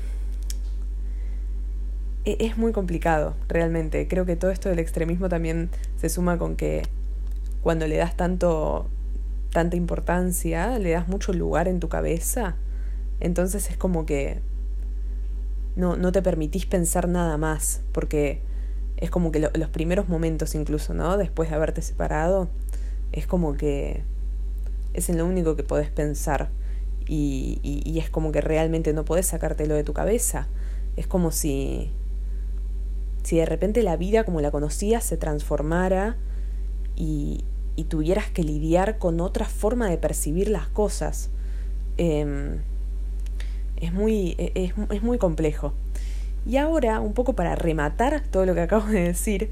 es 2.38 2.56
muy 2.58 2.72
complicado, 2.72 3.34
realmente. 3.48 4.08
Creo 4.08 4.26
que 4.26 4.36
todo 4.36 4.50
esto 4.50 4.68
del 4.68 4.78
extremismo 4.78 5.28
también 5.28 5.70
se 5.96 6.08
suma 6.08 6.38
con 6.38 6.56
que 6.56 6.82
cuando 7.62 7.86
le 7.86 7.96
das 7.96 8.16
tanto 8.16 8.88
tanta 9.52 9.76
importancia, 9.76 10.78
le 10.78 10.90
das 10.90 11.08
mucho 11.08 11.32
lugar 11.32 11.68
en 11.68 11.80
tu 11.80 11.88
cabeza, 11.88 12.56
entonces 13.20 13.70
es 13.70 13.76
como 13.76 14.04
que 14.04 14.40
no, 15.76 15.96
no 15.96 16.12
te 16.12 16.22
permitís 16.22 16.66
pensar 16.66 17.08
nada 17.08 17.36
más, 17.36 17.82
porque 17.92 18.40
es 18.96 19.10
como 19.10 19.32
que 19.32 19.40
los 19.40 19.68
primeros 19.70 20.08
momentos 20.08 20.54
incluso, 20.54 20.92
¿no? 20.92 21.16
Después 21.16 21.50
de 21.50 21.56
haberte 21.56 21.82
separado, 21.82 22.48
es 23.12 23.26
como 23.26 23.56
que 23.56 24.02
es 24.92 25.08
en 25.08 25.18
lo 25.18 25.26
único 25.26 25.56
que 25.56 25.62
podés 25.62 25.90
pensar 25.90 26.50
y, 27.06 27.60
y, 27.62 27.98
es 27.98 28.10
como 28.10 28.32
que 28.32 28.42
realmente 28.42 28.92
no 28.92 29.04
podés 29.04 29.26
sacártelo 29.26 29.74
de 29.74 29.84
tu 29.84 29.94
cabeza. 29.94 30.46
Es 30.96 31.06
como 31.06 31.30
si, 31.30 31.90
si 33.28 33.36
de 33.36 33.44
repente 33.44 33.82
la 33.82 33.98
vida 33.98 34.24
como 34.24 34.40
la 34.40 34.50
conocías 34.50 35.04
se 35.04 35.18
transformara 35.18 36.16
y, 36.96 37.44
y 37.76 37.84
tuvieras 37.84 38.30
que 38.30 38.42
lidiar 38.42 38.96
con 38.96 39.20
otra 39.20 39.44
forma 39.44 39.90
de 39.90 39.98
percibir 39.98 40.48
las 40.48 40.66
cosas. 40.68 41.28
Em, 41.98 42.60
es, 43.76 43.92
muy, 43.92 44.34
e, 44.38 44.52
es, 44.54 44.72
es 44.90 45.02
muy 45.02 45.18
complejo. 45.18 45.74
Y 46.46 46.56
ahora, 46.56 47.00
un 47.00 47.12
poco 47.12 47.34
para 47.34 47.54
rematar 47.54 48.22
todo 48.30 48.46
lo 48.46 48.54
que 48.54 48.62
acabo 48.62 48.86
de 48.86 49.02
decir, 49.02 49.50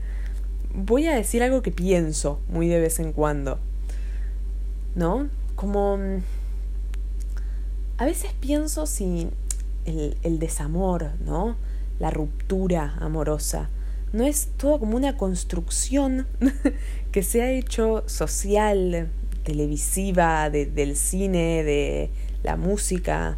voy 0.75 1.07
a 1.07 1.15
decir 1.15 1.43
algo 1.43 1.61
que 1.61 1.71
pienso 1.71 2.41
muy 2.49 2.69
de 2.69 2.81
vez 2.81 2.99
en 2.99 3.13
cuando. 3.13 3.59
¿No? 4.95 5.29
Como... 5.55 5.99
Mm, 5.99 6.23
a 7.99 8.07
veces 8.07 8.33
pienso 8.41 8.87
si 8.87 9.29
el, 9.85 10.17
el 10.23 10.39
desamor, 10.39 11.11
¿no? 11.23 11.57
La 11.99 12.11
ruptura 12.11 12.97
amorosa, 13.01 13.71
no 14.13 14.25
es 14.25 14.49
todo 14.57 14.79
como 14.79 14.97
una 14.97 15.17
construcción 15.17 16.27
que 17.13 17.23
se 17.23 17.43
ha 17.43 17.51
hecho 17.51 18.05
social, 18.07 19.11
televisiva, 19.43 20.51
del 20.51 20.97
cine, 20.97 21.63
de 21.65 22.11
la 22.43 22.57
música, 22.57 23.37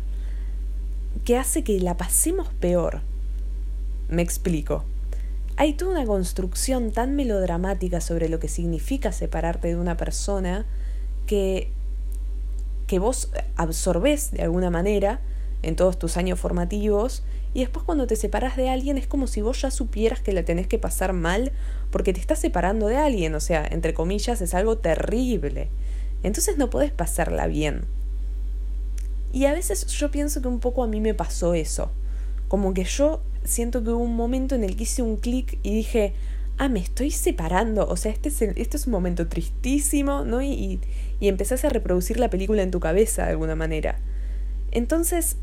que 1.24 1.36
hace 1.36 1.64
que 1.64 1.80
la 1.80 1.96
pasemos 1.96 2.48
peor. 2.60 3.00
Me 4.08 4.22
explico. 4.22 4.84
Hay 5.56 5.74
toda 5.74 5.90
una 5.92 6.06
construcción 6.06 6.92
tan 6.92 7.16
melodramática 7.16 8.00
sobre 8.00 8.28
lo 8.28 8.38
que 8.38 8.48
significa 8.48 9.10
separarte 9.10 9.68
de 9.68 9.76
una 9.76 9.96
persona 9.96 10.64
que, 11.26 11.72
que 12.86 13.00
vos 13.00 13.30
absorbés 13.56 14.30
de 14.30 14.42
alguna 14.42 14.70
manera 14.70 15.20
en 15.62 15.74
todos 15.74 15.98
tus 15.98 16.16
años 16.16 16.38
formativos 16.38 17.24
y 17.54 17.60
después 17.60 17.84
cuando 17.84 18.06
te 18.06 18.16
separas 18.16 18.56
de 18.56 18.68
alguien 18.68 18.98
es 18.98 19.06
como 19.06 19.26
si 19.26 19.40
vos 19.40 19.60
ya 19.60 19.70
supieras 19.70 20.20
que 20.20 20.32
la 20.32 20.44
tenés 20.44 20.66
que 20.66 20.78
pasar 20.78 21.12
mal 21.12 21.52
porque 21.90 22.12
te 22.12 22.20
estás 22.20 22.38
separando 22.38 22.86
de 22.86 22.96
alguien, 22.96 23.34
o 23.34 23.40
sea, 23.40 23.66
entre 23.70 23.94
comillas 23.94 24.40
es 24.40 24.54
algo 24.54 24.78
terrible. 24.78 25.68
Entonces 26.22 26.58
no 26.58 26.68
podés 26.70 26.92
pasarla 26.92 27.46
bien. 27.46 27.86
Y 29.32 29.44
a 29.44 29.52
veces 29.52 29.86
yo 29.86 30.10
pienso 30.10 30.42
que 30.42 30.48
un 30.48 30.60
poco 30.60 30.82
a 30.82 30.86
mí 30.86 31.00
me 31.00 31.14
pasó 31.14 31.54
eso. 31.54 31.90
Como 32.48 32.74
que 32.74 32.84
yo 32.84 33.22
siento 33.44 33.82
que 33.82 33.90
hubo 33.90 34.02
un 34.02 34.16
momento 34.16 34.54
en 34.54 34.64
el 34.64 34.76
que 34.76 34.82
hice 34.84 35.02
un 35.02 35.16
clic 35.16 35.58
y 35.62 35.74
dije, 35.74 36.14
ah, 36.56 36.68
me 36.68 36.80
estoy 36.80 37.10
separando. 37.10 37.86
O 37.88 37.96
sea, 37.96 38.12
este 38.12 38.28
es, 38.30 38.42
es 38.42 38.86
un 38.86 38.92
momento 38.92 39.28
tristísimo, 39.28 40.24
¿no? 40.24 40.42
Y, 40.42 40.80
y 41.20 41.28
empezás 41.28 41.64
a 41.64 41.68
reproducir 41.68 42.18
la 42.18 42.30
película 42.30 42.62
en 42.62 42.70
tu 42.70 42.80
cabeza 42.80 43.24
de 43.24 43.30
alguna 43.30 43.54
manera. 43.54 43.98
Entonces, 44.70 45.36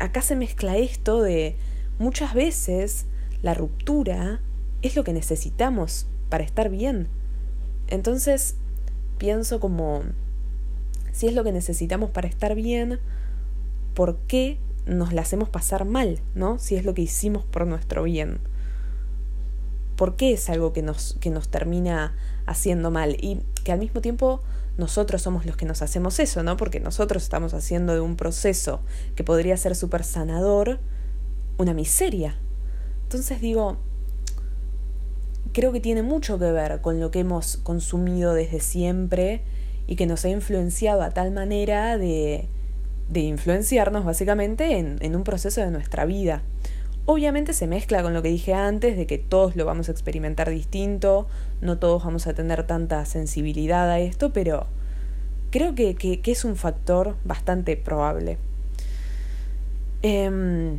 acá 0.00 0.22
se 0.22 0.34
mezcla 0.34 0.76
esto 0.76 1.22
de 1.22 1.54
muchas 1.98 2.34
veces 2.34 3.06
la 3.42 3.54
ruptura 3.54 4.40
es 4.82 4.96
lo 4.96 5.04
que 5.04 5.12
necesitamos 5.12 6.06
para 6.28 6.42
estar 6.42 6.70
bien. 6.70 7.08
Entonces, 7.86 8.56
pienso 9.18 9.60
como, 9.60 10.02
si 11.12 11.28
es 11.28 11.34
lo 11.34 11.44
que 11.44 11.52
necesitamos 11.52 12.10
para 12.10 12.28
estar 12.28 12.54
bien, 12.54 12.98
¿por 13.94 14.16
qué 14.26 14.58
nos 14.86 15.12
la 15.12 15.22
hacemos 15.22 15.48
pasar 15.48 15.84
mal, 15.84 16.20
¿no? 16.34 16.58
Si 16.58 16.76
es 16.76 16.84
lo 16.84 16.94
que 16.94 17.02
hicimos 17.02 17.44
por 17.44 17.66
nuestro 17.66 18.02
bien. 18.02 18.38
¿Por 19.96 20.16
qué 20.16 20.32
es 20.32 20.48
algo 20.48 20.72
que 20.72 20.80
nos, 20.80 21.18
que 21.20 21.28
nos 21.28 21.48
termina 21.48 22.14
haciendo 22.46 22.90
mal? 22.90 23.16
Y 23.20 23.42
que 23.64 23.72
al 23.72 23.78
mismo 23.78 24.00
tiempo 24.00 24.40
nosotros 24.80 25.22
somos 25.22 25.46
los 25.46 25.56
que 25.56 25.66
nos 25.66 25.82
hacemos 25.82 26.18
eso, 26.18 26.42
¿no? 26.42 26.56
Porque 26.56 26.80
nosotros 26.80 27.22
estamos 27.22 27.54
haciendo 27.54 27.94
de 27.94 28.00
un 28.00 28.16
proceso 28.16 28.80
que 29.14 29.22
podría 29.22 29.56
ser 29.56 29.76
súper 29.76 30.02
sanador 30.02 30.80
una 31.58 31.74
miseria. 31.74 32.36
Entonces 33.04 33.40
digo, 33.40 33.76
creo 35.52 35.70
que 35.70 35.80
tiene 35.80 36.02
mucho 36.02 36.38
que 36.38 36.50
ver 36.50 36.80
con 36.80 36.98
lo 36.98 37.12
que 37.12 37.20
hemos 37.20 37.58
consumido 37.58 38.34
desde 38.34 38.60
siempre 38.60 39.42
y 39.86 39.94
que 39.96 40.06
nos 40.06 40.24
ha 40.24 40.28
influenciado 40.30 41.02
a 41.02 41.10
tal 41.10 41.30
manera 41.30 41.96
de 41.96 42.48
de 43.10 43.20
influenciarnos 43.20 44.04
básicamente 44.04 44.78
en, 44.78 44.96
en 45.00 45.16
un 45.16 45.24
proceso 45.24 45.60
de 45.60 45.70
nuestra 45.70 46.04
vida. 46.04 46.42
Obviamente 47.12 47.54
se 47.54 47.66
mezcla 47.66 48.04
con 48.04 48.14
lo 48.14 48.22
que 48.22 48.28
dije 48.28 48.54
antes, 48.54 48.96
de 48.96 49.04
que 49.04 49.18
todos 49.18 49.56
lo 49.56 49.64
vamos 49.64 49.88
a 49.88 49.90
experimentar 49.90 50.48
distinto, 50.48 51.26
no 51.60 51.76
todos 51.76 52.04
vamos 52.04 52.28
a 52.28 52.34
tener 52.34 52.68
tanta 52.68 53.04
sensibilidad 53.04 53.90
a 53.90 53.98
esto, 53.98 54.32
pero 54.32 54.68
creo 55.50 55.74
que, 55.74 55.96
que, 55.96 56.20
es 56.30 56.44
un 56.44 56.54
factor 56.54 57.16
bastante 57.24 57.76
probable. 57.76 58.38
Em, 60.02 60.78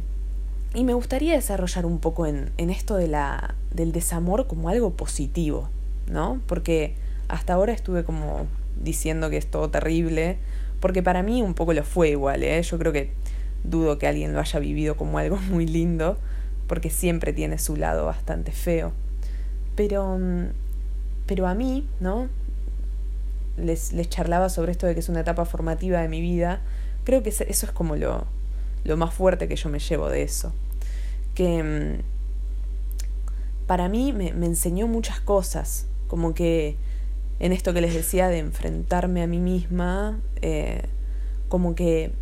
y 0.74 0.86
me 0.86 0.94
gustaría 0.94 1.34
desarrollar 1.34 1.86
un 1.86 2.00
poco 2.00 2.26
en, 2.26 2.52
en 2.58 2.70
esto 2.70 2.96
de 2.96 3.10
la, 3.10 3.56
del 3.74 3.92
desamor 3.92 4.48
como 4.48 4.70
algo 4.70 4.92
positivo, 4.92 5.68
¿no? 6.10 6.40
Porque 6.48 6.96
hasta 7.28 7.56
ahora 7.56 7.74
estuve 7.74 8.06
como 8.06 8.48
diciendo 8.82 9.30
que 9.30 9.36
es 9.36 9.48
todo 9.48 9.70
terrible, 9.70 10.38
porque 10.80 11.04
para 11.04 11.24
mí 11.24 11.42
un 11.42 11.56
poco 11.56 11.74
lo 11.74 11.84
fue 11.84 12.12
igual, 12.12 12.42
¿eh? 12.44 12.62
Yo 12.62 12.80
creo 12.80 12.94
que 12.94 13.12
dudo 13.64 13.98
que 13.98 14.08
alguien 14.08 14.34
lo 14.34 14.40
haya 14.40 14.60
vivido 14.60 14.96
como 14.96 15.18
algo 15.18 15.38
muy 15.50 15.66
lindo, 15.68 16.18
porque 16.68 16.90
siempre 16.90 17.34
tiene 17.34 17.58
su 17.58 17.76
lado 17.76 18.06
bastante 18.06 18.52
feo. 18.52 18.94
Pero, 19.76 20.18
mm, 20.18 20.48
pero 21.26 21.48
a 21.48 21.54
mí, 21.54 21.88
¿no? 22.00 22.28
Les, 23.58 23.94
les 23.94 24.10
charlaba 24.10 24.50
sobre 24.50 24.72
esto 24.72 24.88
de 24.88 24.94
que 24.94 25.02
es 25.02 25.10
una 25.10 25.22
etapa 25.22 25.46
formativa 25.46 26.02
de 26.02 26.08
mi 26.08 26.22
vida, 26.22 26.62
Creo 27.04 27.24
que 27.24 27.30
eso 27.30 27.46
es 27.48 27.72
como 27.72 27.96
lo, 27.96 28.26
lo 28.84 28.98
más 28.98 29.14
fuerte 29.14 29.48
que 29.48 29.56
yo 29.56 29.70
me 29.70 29.80
llevo 29.80 30.10
de 30.10 30.22
eso. 30.24 30.54
Que 31.34 31.64
mm, 31.64 32.02
para 33.68 33.90
mí 33.90 34.14
me, 34.14 34.34
me 34.34 34.46
enseñó 34.46 34.88
muchas 34.88 35.20
cosas, 35.20 35.88
como 36.08 36.34
que 36.34 36.76
en 37.40 37.54
esto 37.54 37.74
que 37.74 37.82
les 37.82 37.94
decía 37.94 38.28
de 38.28 38.38
enfrentarme 38.38 39.24
a 39.24 39.28
mí 39.28 39.40
misma, 39.40 40.20
eh, 40.42 40.84
como 41.50 41.74
que 41.74 42.14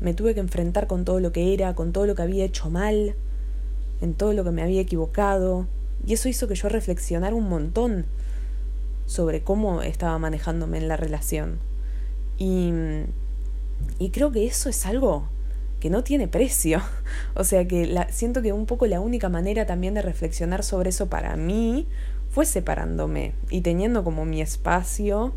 me 0.00 0.14
tuve 0.14 0.34
que 0.34 0.40
enfrentar 0.40 0.86
con 0.86 1.04
todo 1.04 1.20
lo 1.20 1.32
que 1.32 1.54
era, 1.54 1.74
con 1.74 1.92
todo 1.92 2.06
lo 2.06 2.14
que 2.14 2.22
había 2.22 2.44
hecho 2.44 2.70
mal, 2.70 3.14
en 4.00 4.14
todo 4.14 4.32
lo 4.32 4.44
que 4.44 4.50
me 4.50 4.62
había 4.62 4.80
equivocado, 4.80 5.66
y 6.06 6.12
eso 6.12 6.28
hizo 6.28 6.48
que 6.48 6.54
yo 6.54 6.68
reflexionara 6.68 7.34
un 7.34 7.48
montón 7.48 8.04
sobre 9.06 9.42
cómo 9.42 9.82
estaba 9.82 10.18
manejándome 10.18 10.78
en 10.78 10.88
la 10.88 10.96
relación. 10.96 11.58
Y, 12.38 12.72
y 13.98 14.10
creo 14.10 14.32
que 14.32 14.46
eso 14.46 14.68
es 14.68 14.84
algo 14.86 15.28
que 15.80 15.90
no 15.90 16.02
tiene 16.02 16.28
precio. 16.28 16.80
O 17.36 17.44
sea 17.44 17.66
que 17.66 17.86
la, 17.86 18.10
siento 18.12 18.42
que 18.42 18.52
un 18.52 18.64
poco 18.64 18.86
la 18.86 19.00
única 19.00 19.28
manera 19.28 19.66
también 19.66 19.94
de 19.94 20.02
reflexionar 20.02 20.62
sobre 20.62 20.90
eso 20.90 21.08
para 21.08 21.36
mí 21.36 21.88
fue 22.30 22.46
separándome 22.46 23.32
y 23.50 23.60
teniendo 23.60 24.04
como 24.04 24.24
mi 24.24 24.40
espacio 24.40 25.34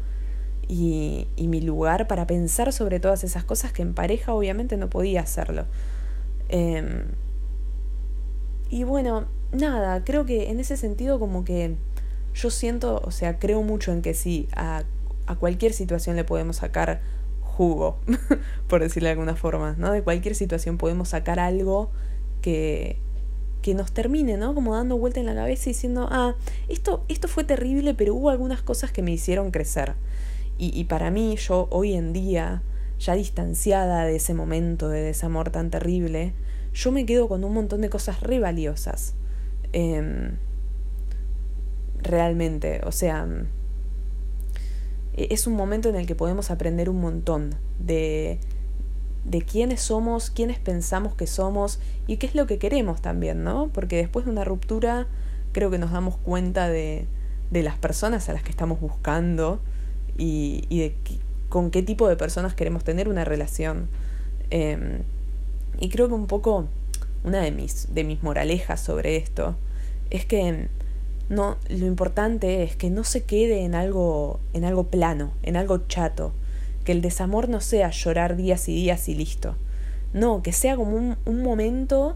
y, 0.68 1.28
mi 1.38 1.62
lugar 1.62 2.08
para 2.08 2.28
pensar 2.28 2.74
sobre 2.74 3.00
todas 3.00 3.24
esas 3.24 3.44
cosas 3.44 3.72
que 3.72 3.82
en 3.82 3.94
pareja 3.94 4.34
obviamente 4.34 4.78
no 4.78 4.90
podía 4.90 5.22
hacerlo. 5.22 5.66
Eh, 6.50 7.06
y 8.70 8.84
bueno, 8.84 9.26
nada, 9.52 10.04
creo 10.04 10.26
que 10.26 10.50
en 10.50 10.60
ese 10.60 10.78
sentido 10.78 11.20
como 11.20 11.46
que 11.46 11.76
yo 12.34 12.50
siento, 12.50 13.02
o 13.04 13.12
sea, 13.12 13.40
creo 13.40 13.64
mucho 13.64 13.92
en 13.92 14.02
que 14.02 14.14
sí, 14.14 14.48
a, 14.56 14.84
a 15.26 15.36
cualquier 15.36 15.74
situación 15.74 16.16
le 16.16 16.24
podemos 16.24 16.58
sacar 16.58 17.02
jugo, 17.42 17.98
por 18.68 18.82
decirlo 18.82 19.08
de 19.08 19.14
alguna 19.14 19.36
forma, 19.36 19.76
¿no? 19.78 19.92
De 19.92 20.04
cualquier 20.04 20.36
situación 20.36 20.78
podemos 20.78 21.10
sacar 21.10 21.40
algo 21.40 21.90
que, 22.42 23.00
que 23.62 23.74
nos 23.74 23.92
termine, 23.92 24.38
¿no? 24.38 24.54
Como 24.54 24.76
dando 24.76 24.98
vuelta 24.98 25.20
en 25.20 25.26
la 25.26 25.36
cabeza 25.36 25.70
y 25.70 25.74
diciendo, 25.74 26.08
ah, 26.12 26.36
esto, 26.68 27.04
esto 27.08 27.28
fue 27.28 27.44
terrible, 27.44 27.94
pero 27.94 28.14
hubo 28.14 28.30
algunas 28.30 28.62
cosas 28.62 28.92
que 28.92 29.02
me 29.02 29.12
hicieron 29.12 29.52
crecer. 29.52 29.96
Y, 30.60 30.86
para 30.86 31.12
mí, 31.12 31.36
yo 31.36 31.68
hoy 31.70 31.94
en 31.94 32.14
día, 32.14 32.64
ya 33.00 33.14
distanciada 33.14 34.06
de 34.06 34.16
ese 34.16 34.34
momento 34.34 34.90
de 34.90 35.02
desamor 35.02 35.52
tan 35.52 35.70
terrible, 35.70 36.34
yo 36.74 36.92
me 36.92 37.06
quedo 37.06 37.28
con 37.28 37.44
un 37.44 37.54
montón 37.54 37.82
de 37.82 37.90
cosas 37.90 38.22
re 38.22 38.40
valiosas. 38.40 39.14
Eh, 39.74 40.32
realmente, 42.02 42.82
o 42.86 42.92
sea, 42.92 43.28
es 45.14 45.48
un 45.48 45.56
momento 45.56 45.90
en 45.90 45.96
el 45.96 46.06
que 46.06 46.16
podemos 46.16 46.52
aprender 46.52 46.90
un 46.90 47.02
montón 47.02 47.56
de, 47.80 48.40
de 49.26 49.42
quiénes 49.42 49.82
somos, 49.82 50.30
quiénes 50.30 50.60
pensamos 50.60 51.16
que 51.16 51.28
somos 51.28 51.80
y 52.06 52.18
qué 52.18 52.28
es 52.28 52.36
lo 52.36 52.48
que 52.48 52.60
queremos 52.60 53.02
también, 53.02 53.44
¿no? 53.44 53.70
Porque 53.74 53.98
después 53.98 54.26
de 54.26 54.32
una 54.32 54.44
ruptura 54.44 55.08
creo 55.52 55.70
que 55.72 55.80
nos 55.80 55.92
damos 55.92 56.18
cuenta 56.18 56.70
de, 56.70 57.08
de 57.52 57.64
las 57.64 57.78
personas 57.78 58.30
a 58.30 58.34
las 58.34 58.44
que 58.44 58.52
estamos 58.52 58.80
buscando 58.80 59.60
y, 60.18 60.66
de 60.70 60.96
con 61.50 61.72
qué 61.72 61.82
tipo 61.82 62.10
de 62.10 62.18
personas 62.18 62.54
queremos 62.54 62.84
tener 62.84 63.08
una 63.08 63.24
relación. 63.24 63.88
Eh, 64.51 65.01
y 65.80 65.90
creo 65.90 66.08
que 66.08 66.14
un 66.14 66.27
poco 66.27 66.68
una 67.24 67.42
de 67.42 67.51
mis, 67.51 67.94
de 67.94 68.03
mis 68.03 68.24
moralejas 68.24 68.80
sobre 68.82 69.18
esto 69.18 69.56
es 70.10 70.25
que 70.25 70.70
no, 71.30 71.58
lo 71.70 71.86
importante 71.86 72.64
es 72.64 72.75
que 72.75 72.90
no 72.90 73.03
se 73.03 73.24
quede 73.24 73.66
en 73.66 73.75
algo, 73.75 74.40
en 74.53 74.64
algo 74.64 74.86
plano, 74.86 75.34
en 75.44 75.58
algo 75.58 75.80
chato, 75.88 76.32
que 76.86 76.94
el 76.94 77.01
desamor 77.01 77.50
no 77.50 77.60
sea 77.60 77.90
llorar 77.92 78.38
días 78.38 78.70
y 78.70 78.75
días 78.75 79.10
y 79.10 79.16
listo. 79.16 79.56
No, 80.14 80.42
que 80.42 80.53
sea 80.53 80.77
como 80.77 80.96
un, 80.96 81.18
un 81.25 81.44
momento 81.44 82.16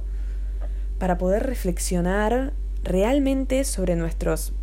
para 0.97 1.17
poder 1.17 1.43
reflexionar 1.43 2.53
realmente 2.83 3.65
sobre 3.65 3.95
nuestros, 3.95 4.53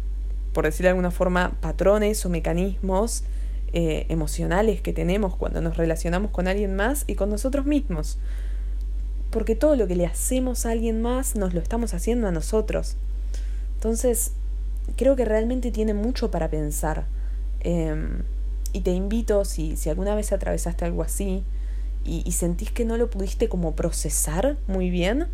por 0.58 0.64
decirlo 0.64 0.88
de 0.88 0.90
alguna 0.90 1.12
forma, 1.12 1.52
patrones 1.60 2.26
o 2.26 2.30
mecanismos 2.30 3.22
eh, 3.72 4.06
emocionales 4.08 4.80
que 4.80 4.92
tenemos 4.92 5.36
cuando 5.36 5.60
nos 5.60 5.76
relacionamos 5.76 6.32
con 6.32 6.48
alguien 6.48 6.74
más 6.74 7.04
y 7.06 7.14
con 7.14 7.30
nosotros 7.30 7.64
mismos. 7.64 8.18
Porque 9.30 9.54
todo 9.54 9.76
lo 9.76 9.86
que 9.86 9.94
le 9.94 10.04
hacemos 10.04 10.66
a 10.66 10.72
alguien 10.72 11.00
más 11.00 11.36
nos 11.36 11.54
lo 11.54 11.60
estamos 11.60 11.94
haciendo 11.94 12.26
a 12.26 12.32
nosotros. 12.32 12.96
Entonces, 13.76 14.32
creo 14.96 15.14
que 15.14 15.24
realmente 15.24 15.70
tiene 15.70 15.94
mucho 15.94 16.32
para 16.32 16.48
pensar. 16.48 17.04
Eh, 17.60 18.08
y 18.72 18.80
te 18.80 18.90
invito, 18.90 19.44
si, 19.44 19.76
si 19.76 19.90
alguna 19.90 20.16
vez 20.16 20.32
atravesaste 20.32 20.84
algo 20.84 21.04
así 21.04 21.44
y, 22.04 22.24
y 22.26 22.32
sentís 22.32 22.72
que 22.72 22.84
no 22.84 22.96
lo 22.96 23.10
pudiste 23.10 23.48
como 23.48 23.76
procesar 23.76 24.56
muy 24.66 24.90
bien, 24.90 25.28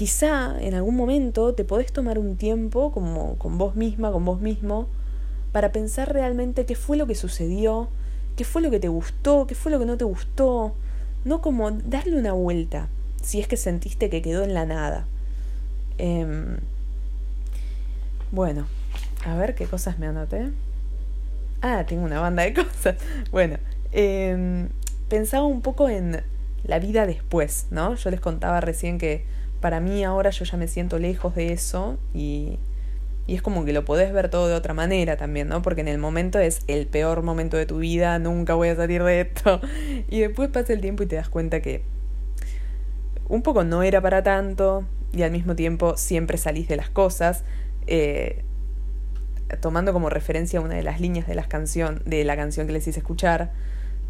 quizá 0.00 0.58
en 0.58 0.72
algún 0.72 0.96
momento 0.96 1.52
te 1.52 1.62
podés 1.62 1.92
tomar 1.92 2.18
un 2.18 2.38
tiempo 2.38 2.90
como 2.90 3.36
con 3.36 3.58
vos 3.58 3.76
misma, 3.76 4.10
con 4.10 4.24
vos 4.24 4.40
mismo, 4.40 4.86
para 5.52 5.72
pensar 5.72 6.10
realmente 6.10 6.64
qué 6.64 6.74
fue 6.74 6.96
lo 6.96 7.06
que 7.06 7.14
sucedió, 7.14 7.90
qué 8.34 8.44
fue 8.44 8.62
lo 8.62 8.70
que 8.70 8.80
te 8.80 8.88
gustó, 8.88 9.46
qué 9.46 9.54
fue 9.54 9.70
lo 9.70 9.78
que 9.78 9.84
no 9.84 9.98
te 9.98 10.06
gustó, 10.06 10.72
no 11.26 11.42
como 11.42 11.70
darle 11.70 12.16
una 12.16 12.32
vuelta, 12.32 12.88
si 13.22 13.40
es 13.40 13.46
que 13.46 13.58
sentiste 13.58 14.08
que 14.08 14.22
quedó 14.22 14.42
en 14.42 14.54
la 14.54 14.64
nada. 14.64 15.04
Eh, 15.98 16.56
bueno, 18.32 18.68
a 19.26 19.34
ver 19.34 19.54
qué 19.54 19.66
cosas 19.66 19.98
me 19.98 20.06
anoté. 20.06 20.48
Ah, 21.60 21.84
tengo 21.86 22.04
una 22.04 22.20
banda 22.20 22.44
de 22.44 22.54
cosas. 22.64 22.96
Bueno, 23.32 23.58
eh, 23.92 24.66
pensaba 25.10 25.44
un 25.44 25.60
poco 25.60 25.90
en 25.90 26.22
la 26.64 26.78
vida 26.78 27.04
después, 27.04 27.66
¿no? 27.70 27.96
Yo 27.96 28.10
les 28.10 28.20
contaba 28.20 28.62
recién 28.62 28.96
que 28.96 29.38
para 29.60 29.80
mí 29.80 30.04
ahora 30.04 30.30
yo 30.30 30.44
ya 30.44 30.56
me 30.56 30.68
siento 30.68 30.98
lejos 30.98 31.34
de 31.34 31.52
eso 31.52 31.98
y, 32.14 32.58
y 33.26 33.34
es 33.34 33.42
como 33.42 33.64
que 33.64 33.72
lo 33.72 33.84
podés 33.84 34.12
ver 34.12 34.28
todo 34.28 34.48
de 34.48 34.54
otra 34.54 34.74
manera 34.74 35.16
también, 35.16 35.48
¿no? 35.48 35.62
Porque 35.62 35.82
en 35.82 35.88
el 35.88 35.98
momento 35.98 36.38
es 36.38 36.60
el 36.66 36.86
peor 36.86 37.22
momento 37.22 37.56
de 37.56 37.66
tu 37.66 37.78
vida, 37.78 38.18
nunca 38.18 38.54
voy 38.54 38.68
a 38.68 38.76
salir 38.76 39.02
de 39.04 39.20
esto. 39.20 39.60
Y 40.08 40.20
después 40.20 40.48
pasa 40.48 40.72
el 40.72 40.80
tiempo 40.80 41.02
y 41.02 41.06
te 41.06 41.16
das 41.16 41.28
cuenta 41.28 41.60
que 41.60 41.82
un 43.28 43.42
poco 43.42 43.62
no 43.62 43.82
era 43.82 44.00
para 44.00 44.22
tanto 44.22 44.84
y 45.12 45.22
al 45.22 45.30
mismo 45.30 45.54
tiempo 45.54 45.96
siempre 45.96 46.38
salís 46.38 46.66
de 46.68 46.76
las 46.76 46.90
cosas. 46.90 47.44
Eh, 47.86 48.42
tomando 49.60 49.92
como 49.92 50.10
referencia 50.10 50.60
una 50.60 50.74
de 50.74 50.82
las 50.82 51.00
líneas 51.00 51.26
de, 51.26 51.34
las 51.34 51.46
canción, 51.46 52.02
de 52.04 52.24
la 52.24 52.36
canción 52.36 52.66
que 52.66 52.72
les 52.72 52.86
hice 52.86 53.00
escuchar, 53.00 53.52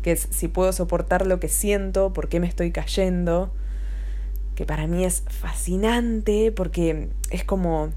que 0.02 0.12
es 0.12 0.28
si 0.30 0.48
puedo 0.48 0.72
soportar 0.72 1.26
lo 1.26 1.40
que 1.40 1.48
siento, 1.48 2.12
por 2.12 2.28
qué 2.28 2.40
me 2.40 2.46
estoy 2.46 2.72
cayendo, 2.72 3.52
que 4.60 4.66
para 4.66 4.86
mí 4.86 5.06
es 5.06 5.22
fascinante 5.26 6.52
porque 6.52 7.08
es 7.30 7.44
como 7.44 7.88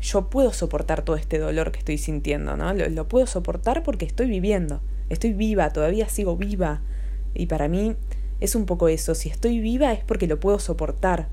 yo 0.00 0.28
puedo 0.28 0.52
soportar 0.52 1.02
todo 1.02 1.14
este 1.14 1.38
dolor 1.38 1.70
que 1.70 1.78
estoy 1.78 1.96
sintiendo, 1.96 2.56
¿no? 2.56 2.74
Lo, 2.74 3.06
puedo 3.06 3.24
soportar 3.28 3.84
porque 3.84 4.04
estoy 4.04 4.26
viviendo, 4.26 4.80
estoy 5.10 5.32
viva, 5.32 5.72
todavía 5.72 6.08
sigo 6.08 6.36
viva. 6.36 6.80
Y 7.34 7.46
para 7.46 7.68
mí 7.68 7.94
es 8.40 8.56
un 8.56 8.66
poco 8.66 8.88
eso, 8.88 9.14
si 9.14 9.28
estoy 9.28 9.60
viva 9.60 9.92
es 9.92 10.02
porque 10.02 10.26
lo 10.26 10.40
puedo 10.40 10.58
soportar. 10.58 11.28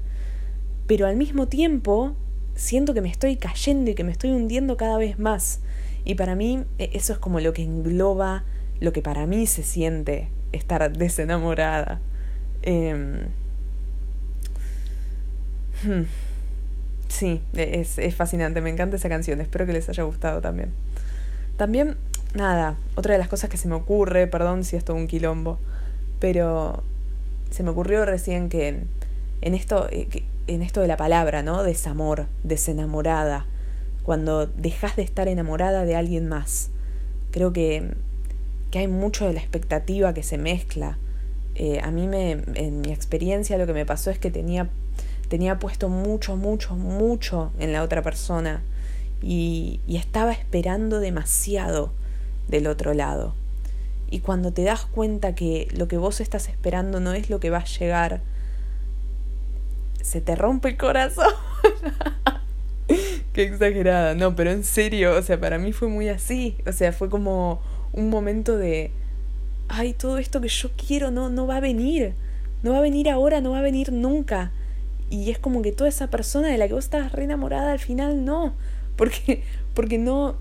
Pero 0.85 1.07
al 1.07 1.15
mismo 1.15 1.47
tiempo 1.47 2.15
siento 2.53 2.93
que 2.93 3.01
me 3.01 3.09
estoy 3.09 3.37
cayendo 3.37 3.89
y 3.89 3.95
que 3.95 4.03
me 4.03 4.11
estoy 4.11 4.29
hundiendo 4.29 4.77
cada 4.77 4.99
vez 4.99 5.17
más. 5.17 5.61
Y 6.05 6.13
para 6.13 6.35
mí 6.35 6.63
e, 6.77 6.91
eso 6.93 7.13
es 7.13 7.17
como 7.17 7.39
lo 7.39 7.53
que 7.53 7.63
engloba 7.63 8.43
lo 8.79 8.93
que 8.93 9.01
para 9.01 9.25
mí 9.25 9.47
se 9.47 9.63
siente 9.63 10.29
estar 10.51 10.95
desenamorada. 10.95 12.01
Eh, 12.61 13.25
sí, 17.07 17.41
e, 17.53 17.79
es, 17.81 17.97
es 17.97 18.15
fascinante, 18.15 18.61
me 18.61 18.69
encanta 18.69 18.95
esa 18.95 19.09
canción, 19.09 19.41
espero 19.41 19.65
que 19.65 19.73
les 19.73 19.89
haya 19.89 20.03
gustado 20.03 20.41
también. 20.41 20.71
También, 21.57 21.97
nada, 22.33 22.77
otra 22.95 23.13
de 23.13 23.19
las 23.19 23.27
cosas 23.27 23.49
que 23.49 23.57
se 23.57 23.67
me 23.67 23.75
ocurre, 23.75 24.27
perdón 24.27 24.63
si 24.63 24.75
es 24.75 24.87
un 24.89 25.07
quilombo, 25.07 25.59
pero 26.19 26.83
se 27.51 27.63
me 27.63 27.69
ocurrió 27.69 28.05
recién 28.05 28.49
que 28.49 28.83
en 29.41 29.53
esto, 29.53 29.87
eh, 29.91 30.07
en 30.47 30.61
esto 30.61 30.81
de 30.81 30.87
la 30.87 30.97
palabra, 30.97 31.43
¿no? 31.43 31.63
Desamor, 31.63 32.27
desenamorada, 32.43 33.45
cuando 34.03 34.47
dejas 34.47 34.95
de 34.95 35.03
estar 35.03 35.27
enamorada 35.27 35.85
de 35.85 35.95
alguien 35.95 36.27
más. 36.27 36.69
Creo 37.31 37.53
que, 37.53 37.93
que 38.71 38.79
hay 38.79 38.87
mucho 38.87 39.27
de 39.27 39.33
la 39.33 39.39
expectativa 39.39 40.13
que 40.13 40.23
se 40.23 40.37
mezcla. 40.37 40.97
Eh, 41.55 41.79
a 41.83 41.91
mí 41.91 42.07
me, 42.07 42.31
en 42.55 42.81
mi 42.81 42.91
experiencia 42.91 43.57
lo 43.57 43.67
que 43.67 43.73
me 43.73 43.85
pasó 43.85 44.09
es 44.09 44.17
que 44.17 44.31
tenía, 44.31 44.69
tenía 45.33 45.57
puesto 45.57 45.89
mucho, 45.89 46.35
mucho, 46.35 46.75
mucho 46.75 47.51
en 47.57 47.73
la 47.73 47.81
otra 47.81 48.03
persona 48.03 48.61
y, 49.19 49.79
y 49.87 49.97
estaba 49.97 50.31
esperando 50.31 50.99
demasiado 50.99 51.91
del 52.47 52.67
otro 52.67 52.93
lado. 52.93 53.33
Y 54.11 54.19
cuando 54.19 54.53
te 54.53 54.63
das 54.63 54.85
cuenta 54.85 55.33
que 55.33 55.69
lo 55.75 55.87
que 55.87 55.97
vos 55.97 56.21
estás 56.21 56.49
esperando 56.49 56.99
no 56.99 57.13
es 57.13 57.31
lo 57.31 57.39
que 57.39 57.49
va 57.49 57.57
a 57.57 57.65
llegar, 57.65 58.21
se 60.03 60.21
te 60.21 60.35
rompe 60.35 60.69
el 60.69 60.77
corazón. 60.77 61.33
Qué 63.33 63.41
exagerada, 63.41 64.13
no, 64.13 64.35
pero 64.35 64.51
en 64.51 64.63
serio, 64.63 65.17
o 65.17 65.21
sea, 65.23 65.39
para 65.39 65.57
mí 65.57 65.73
fue 65.73 65.87
muy 65.87 66.09
así, 66.09 66.57
o 66.67 66.71
sea, 66.71 66.93
fue 66.93 67.09
como 67.09 67.59
un 67.91 68.11
momento 68.11 68.55
de, 68.55 68.91
ay, 69.67 69.93
todo 69.93 70.19
esto 70.19 70.41
que 70.41 70.49
yo 70.49 70.69
quiero 70.77 71.09
no, 71.09 71.31
no 71.31 71.47
va 71.47 71.55
a 71.55 71.59
venir, 71.59 72.13
no 72.61 72.73
va 72.73 72.77
a 72.77 72.81
venir 72.81 73.09
ahora, 73.09 73.41
no 73.41 73.49
va 73.49 73.57
a 73.57 73.63
venir 73.63 73.91
nunca. 73.91 74.51
Y 75.13 75.29
es 75.29 75.37
como 75.37 75.61
que 75.61 75.71
toda 75.71 75.87
esa 75.87 76.07
persona 76.07 76.47
de 76.47 76.57
la 76.57 76.67
que 76.67 76.73
vos 76.73 76.85
estabas 76.85 77.11
re 77.11 77.25
enamorada 77.25 77.71
al 77.71 77.77
final 77.77 78.25
no, 78.25 78.55
porque, 78.95 79.43
porque 79.75 79.99
no, 79.99 80.37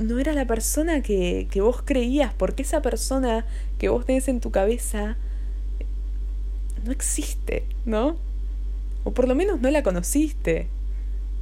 no 0.00 0.18
era 0.18 0.32
la 0.32 0.48
persona 0.48 1.00
que, 1.00 1.46
que 1.48 1.60
vos 1.60 1.80
creías, 1.84 2.34
porque 2.34 2.62
esa 2.62 2.82
persona 2.82 3.46
que 3.78 3.88
vos 3.88 4.04
tenés 4.04 4.26
en 4.26 4.40
tu 4.40 4.50
cabeza 4.50 5.16
no 6.84 6.90
existe, 6.90 7.62
¿no? 7.84 8.16
O 9.04 9.12
por 9.12 9.28
lo 9.28 9.36
menos 9.36 9.60
no 9.60 9.70
la 9.70 9.84
conociste. 9.84 10.66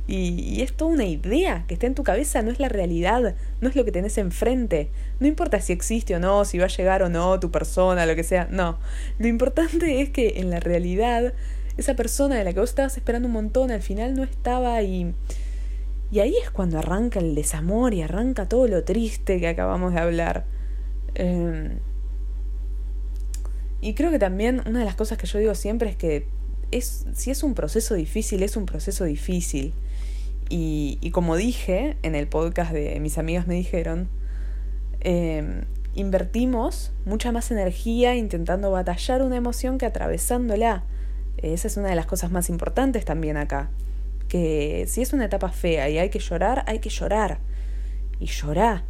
Y, 0.07 0.61
es 0.61 0.75
toda 0.75 0.90
una 0.90 1.07
idea 1.07 1.64
que 1.66 1.73
está 1.73 1.87
en 1.87 1.94
tu 1.94 2.05
cabeza, 2.05 2.42
no 2.42 2.51
es 2.51 2.61
la 2.61 2.68
realidad, 2.68 3.35
no 3.62 3.68
es 3.70 3.77
lo 3.77 3.87
que 3.87 3.92
tenés 3.92 4.18
enfrente. 4.18 4.90
No 5.20 5.27
importa 5.27 5.59
si 5.62 5.73
existe 5.73 6.14
o 6.14 6.18
no, 6.18 6.44
si 6.44 6.59
va 6.59 6.66
a 6.66 6.68
llegar 6.68 7.03
o 7.03 7.09
no 7.09 7.40
tu 7.40 7.51
persona, 7.51 8.05
lo 8.05 8.14
que 8.14 8.25
sea, 8.25 8.47
no. 8.51 8.79
Lo 9.18 9.27
importante 9.27 10.03
es 10.03 10.11
que 10.11 10.35
en 10.37 10.51
la 10.51 10.61
realidad 10.61 11.33
esa 11.77 11.95
persona 11.95 12.37
de 12.37 12.45
la 12.45 12.53
que 12.53 12.61
vos 12.61 12.71
estabas 12.71 12.97
esperando 12.97 13.29
un 13.29 13.35
montón 13.35 13.71
al 13.71 13.83
final 13.83 14.15
no 14.15 14.23
estaba 14.23 14.83
y... 14.83 15.15
Y 16.13 16.21
ahí 16.21 16.35
es 16.41 16.51
cuando 16.51 16.79
arranca 16.79 17.19
el 17.19 17.35
desamor 17.35 17.93
y 17.93 18.03
arranca 18.03 18.49
todo 18.49 18.69
lo 18.69 18.85
triste 18.85 19.41
que 19.41 19.49
acabamos 19.49 19.95
de 19.95 20.01
hablar. 20.01 20.45
Em, 21.17 21.79
y 23.81 23.95
creo 23.95 24.11
que 24.13 24.19
también 24.19 24.63
una 24.67 24.79
de 24.79 24.85
las 24.85 24.95
cosas 24.95 25.19
que 25.19 25.27
yo 25.27 25.39
digo 25.41 25.55
siempre 25.55 25.91
es 25.91 25.97
que 25.97 26.29
es, 26.71 27.07
si 27.15 27.31
es 27.31 27.43
un 27.43 27.55
proceso 27.55 27.95
difícil, 27.95 28.43
es 28.43 28.57
un 28.57 28.67
proceso 28.67 29.05
difícil. 29.05 29.73
Y, 30.49 31.11
como 31.13 31.37
dije 31.37 31.97
en 32.03 32.15
el 32.15 32.29
podcast 32.29 32.73
de 32.73 33.01
mis 33.01 33.19
amigas 33.19 33.47
me 33.47 33.55
dijeron, 33.55 34.09
em, 35.01 35.63
invertimos 35.95 36.93
mucha 37.05 37.33
más 37.33 37.51
energía 37.51 38.15
intentando 38.15 38.71
batallar 38.71 39.23
una 39.23 39.37
emoción 39.37 39.79
que 39.79 39.87
atravesándola. 39.87 40.85
Esa 41.52 41.68
es 41.68 41.76
una 41.76 41.88
de 41.88 41.94
las 41.94 42.07
cosas 42.07 42.30
más 42.30 42.48
importantes 42.48 43.04
también 43.04 43.37
acá. 43.37 43.70
Que 44.28 44.87
si 44.88 45.02
es 45.02 45.12
una 45.12 45.26
etapa 45.26 45.50
fea 45.50 45.88
y 45.90 45.98
hay 45.98 46.09
que 46.09 46.18
llorar, 46.18 46.64
hay 46.66 46.78
que 46.78 46.88
llorar. 46.88 47.38
Y 48.18 48.26
llorar. 48.26 48.85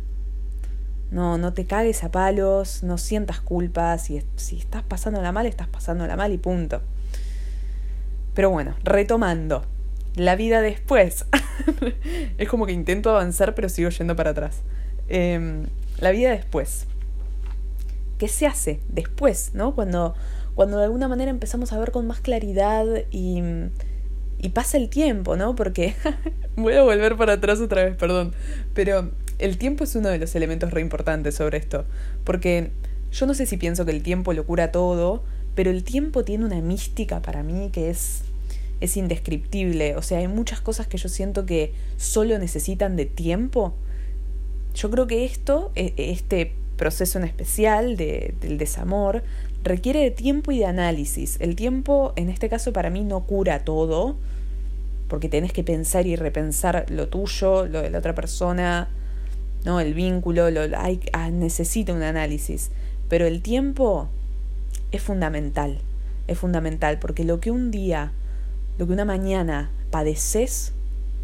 No, 1.11 1.39
no 1.39 1.53
te 1.53 1.67
cagues 1.67 2.05
a 2.05 2.11
palos, 2.11 2.83
no 2.83 2.99
sientas 2.99 3.41
culpa. 3.41 3.99
Si, 3.99 4.23
si 4.37 4.59
estás 4.59 4.83
pasándola 4.83 5.33
mal, 5.33 5.47
estás 5.47 5.69
pasándola 5.69 6.17
mal 6.17 6.33
y 6.33 6.39
punto. 6.39 6.81
Pero 8.35 8.51
bueno, 8.51 8.75
retomando 8.85 9.65
la 10.17 10.37
vida 10.37 10.61
después. 10.61 11.27
es 12.39 12.49
como 12.49 12.67
que 12.67 12.73
intento 12.73 13.11
avanzar 13.11 13.55
pero 13.55 13.69
sigo 13.69 13.91
yendo 13.91 14.17
para 14.17 14.31
atrás. 14.31 14.63
Em, 15.09 15.67
la 15.99 16.11
vida 16.11 16.31
después. 16.31 16.87
¿Qué 18.19 18.29
se 18.29 18.47
hace 18.47 18.81
después, 18.89 19.51
no? 19.55 19.75
Cuando, 19.75 20.15
cuando 20.55 20.79
de 20.79 20.85
alguna 20.85 21.09
manera 21.09 21.31
empezamos 21.31 21.73
a 21.73 21.79
ver 21.79 21.91
con 21.91 22.07
más 22.07 22.21
claridad 22.21 22.87
y, 23.11 23.43
y 24.39 24.49
pasa 24.51 24.77
el 24.77 24.89
tiempo, 24.89 25.37
¿no? 25.37 25.55
Porque 25.55 25.95
voy 26.57 26.75
a 26.75 26.83
volver 26.83 27.17
para 27.17 27.35
atrás 27.35 27.61
otra 27.61 27.85
vez, 27.85 27.97
perdón. 27.97 28.33
Pero 28.75 29.11
el 29.39 29.59
tiempo 29.59 29.85
es 29.85 29.95
uno 29.97 30.09
de 30.09 30.19
los 30.19 30.35
elementos 30.35 30.71
re 30.71 30.81
importantes 30.81 31.35
sobre 31.35 31.59
esto. 31.59 31.85
Porque 32.25 32.71
yo 33.13 33.27
no 33.27 33.35
sé 33.35 33.47
si 33.47 33.57
pienso 33.57 33.85
que 33.85 33.93
el 33.93 34.03
tiempo 34.03 34.33
lo 34.33 34.45
cura 34.47 34.73
todo, 34.73 35.23
pero 35.55 35.71
el 35.71 35.85
tiempo 35.85 36.25
tiene 36.25 36.45
una 36.45 36.61
mística 36.61 37.21
para 37.21 37.43
mí 37.43 37.71
que 37.73 37.91
es 37.91 38.23
es 38.81 38.97
indescriptible. 38.97 39.97
O 39.97 40.03
sea, 40.03 40.19
hay 40.19 40.29
muchas 40.29 40.61
cosas 40.61 40.87
que 40.87 40.99
yo 40.99 41.09
siento 41.09 41.47
que 41.47 41.73
solo 41.97 42.39
necesitan 42.39 42.97
de 42.97 43.07
tiempo. 43.07 43.75
Yo 44.75 44.91
creo 44.91 45.07
que 45.07 45.25
esto, 45.25 45.73
e, 45.75 45.95
este 45.97 46.53
proceso 46.77 47.19
en 47.19 47.25
especial 47.25 47.97
de, 47.97 48.35
del 48.41 48.59
desamor, 48.59 49.23
requiere 49.65 50.01
de 50.01 50.11
tiempo 50.11 50.53
y 50.53 50.59
de 50.59 50.67
análisis. 50.67 51.37
El 51.41 51.57
tiempo, 51.57 52.13
en 52.17 52.29
este 52.29 52.49
caso, 52.49 52.73
para 52.73 52.91
mí 52.91 53.03
no 53.03 53.21
cura 53.21 53.65
todo, 53.65 54.17
porque 55.09 55.29
tenés 55.29 55.53
que 55.53 55.65
pensar 55.65 56.07
y 56.07 56.17
repensar 56.17 56.87
lo 56.89 57.09
tuyo, 57.09 57.67
lo 57.67 57.83
de 57.83 57.91
la 57.91 57.99
otra 57.99 58.15
persona, 58.15 58.89
¿no? 59.65 59.81
El 59.81 59.95
vínculo, 59.95 60.51
lo, 60.51 60.61
hay, 60.79 61.01
ah, 61.13 61.31
necesita 61.31 61.93
un 61.93 62.03
análisis. 62.03 62.71
Pero 63.09 63.27
el 63.27 63.43
tiempo 63.43 64.09
es 64.93 65.03
fundamental, 65.03 65.79
es 66.29 66.39
fundamental, 66.39 66.99
porque 66.99 67.25
lo 67.25 67.41
que 67.41 67.51
un 67.51 67.71
día 67.71 68.13
lo 68.79 68.87
que 68.87 68.93
una 68.93 69.05
mañana 69.05 69.71
padeces 69.91 70.73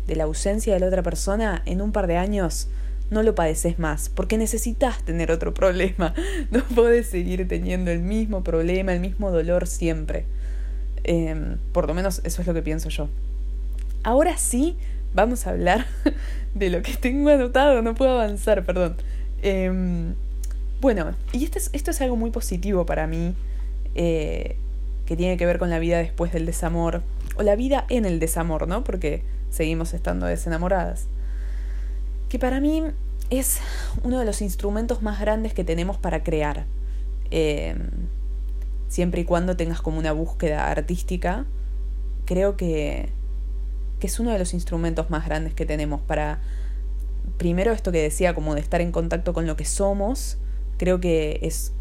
de 0.07 0.17
la 0.17 0.25
ausencia 0.25 0.75
de 0.75 0.81
la 0.81 0.87
otra 0.87 1.03
persona, 1.03 1.63
en 1.67 1.83
un 1.83 1.93
par 1.93 2.07
de 2.07 2.17
años 2.17 2.69
no 3.11 3.23
lo 3.23 3.35
padeces 3.35 3.79
más, 3.79 4.09
porque 4.09 4.39
necesitas 4.39 5.03
tener 5.03 5.31
otro 5.31 5.53
problema. 5.53 6.15
No 6.51 6.63
puedes 6.65 7.07
seguir 7.09 7.47
teniendo 7.47 7.91
el 7.91 8.01
mismo 8.01 8.43
problema, 8.43 8.93
el 8.93 9.01
mismo 9.01 9.31
dolor 9.31 9.67
siempre. 9.67 10.25
Em, 11.05 11.59
por 11.73 11.87
lo 11.87 11.95
menos 11.95 12.21
eso 12.25 12.41
es 12.41 12.47
lo 12.47 12.55
que 12.55 12.63
pienso 12.63 12.89
yo. 12.89 13.09
Ahora 14.03 14.37
sí, 14.37 14.77
vamos 15.15 15.47
a 15.47 15.51
hablar 15.51 15.87
de 16.55 16.71
lo 16.71 16.83
que 16.83 16.95
tengo 16.95 17.31
anotado, 17.31 17.83
no 17.83 17.95
puedo 17.95 18.13
avanzar, 18.13 18.65
perdón. 18.65 18.97
Em, 19.43 20.15
bueno, 20.81 21.15
y 21.33 21.45
esto 21.45 21.59
es, 21.59 21.71
esto 21.73 21.91
es 21.91 22.01
algo 22.01 22.17
muy 22.17 22.31
positivo 22.31 22.87
para 22.87 23.07
mí, 23.07 23.35
eh, 23.95 24.57
que 25.07 25.17
tiene 25.17 25.37
que 25.37 25.47
ver 25.47 25.59
con 25.59 25.71
la 25.71 25.79
vida 25.79 25.99
después 25.99 26.33
del 26.33 26.47
desamor, 26.47 27.03
o 27.37 27.43
la 27.43 27.57
vida 27.57 27.85
en 27.89 28.05
el 28.05 28.19
desamor, 28.19 28.67
¿no? 28.69 28.85
Porque 28.85 29.23
seguimos 29.51 29.95
estando 29.95 30.27
desenamoradas. 30.27 31.07
Que 32.31 32.39
para 32.39 32.61
mí 32.61 32.83
es 33.29 33.59
uno 34.03 34.19
de 34.19 34.25
los 34.25 34.41
instrumentos 34.41 35.03
más 35.03 35.21
grandes 35.21 35.53
que 35.53 35.65
tenemos 35.65 35.99
para 35.99 36.23
crear. 36.23 36.65
Eh, 37.31 37.77
siempre 38.89 39.21
y 39.21 39.25
cuando 39.25 39.57
tengas 39.57 39.83
como 39.83 39.99
una 39.99 40.13
búsqueda 40.13 40.71
artística, 40.71 41.45
creo 42.25 42.57
que, 42.57 43.11
que 43.99 44.07
es 44.07 44.19
uno 44.19 44.31
de 44.31 44.39
los 44.39 44.55
instrumentos 44.55 45.11
más 45.11 45.27
grandes 45.27 45.55
que 45.55 45.67
tenemos 45.67 46.01
para, 46.01 46.41
primero 47.37 47.73
esto 47.73 47.93
que 47.93 48.01
decía, 48.03 48.35
como 48.35 48.55
de 48.55 48.61
estar 48.61 48.81
en 48.81 48.93
contacto 48.93 49.33
con 49.33 49.47
lo 49.47 49.57
que 49.57 49.65
somos, 49.65 50.39
creo 50.77 51.01
que 51.01 51.41
es, 51.43 51.73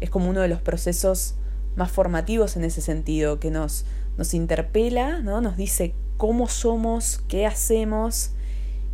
es 0.00 0.10
como 0.10 0.28
uno 0.28 0.40
de 0.40 0.48
los 0.48 0.60
procesos 0.60 1.34
más 1.76 1.90
formativos 1.90 2.56
en 2.56 2.64
ese 2.64 2.80
sentido, 2.80 3.38
que 3.38 3.50
nos, 3.50 3.84
nos 4.18 4.34
interpela, 4.34 5.20
¿no? 5.20 5.40
nos 5.40 5.56
dice 5.56 5.94
cómo 6.16 6.48
somos, 6.48 7.22
qué 7.28 7.46
hacemos, 7.46 8.32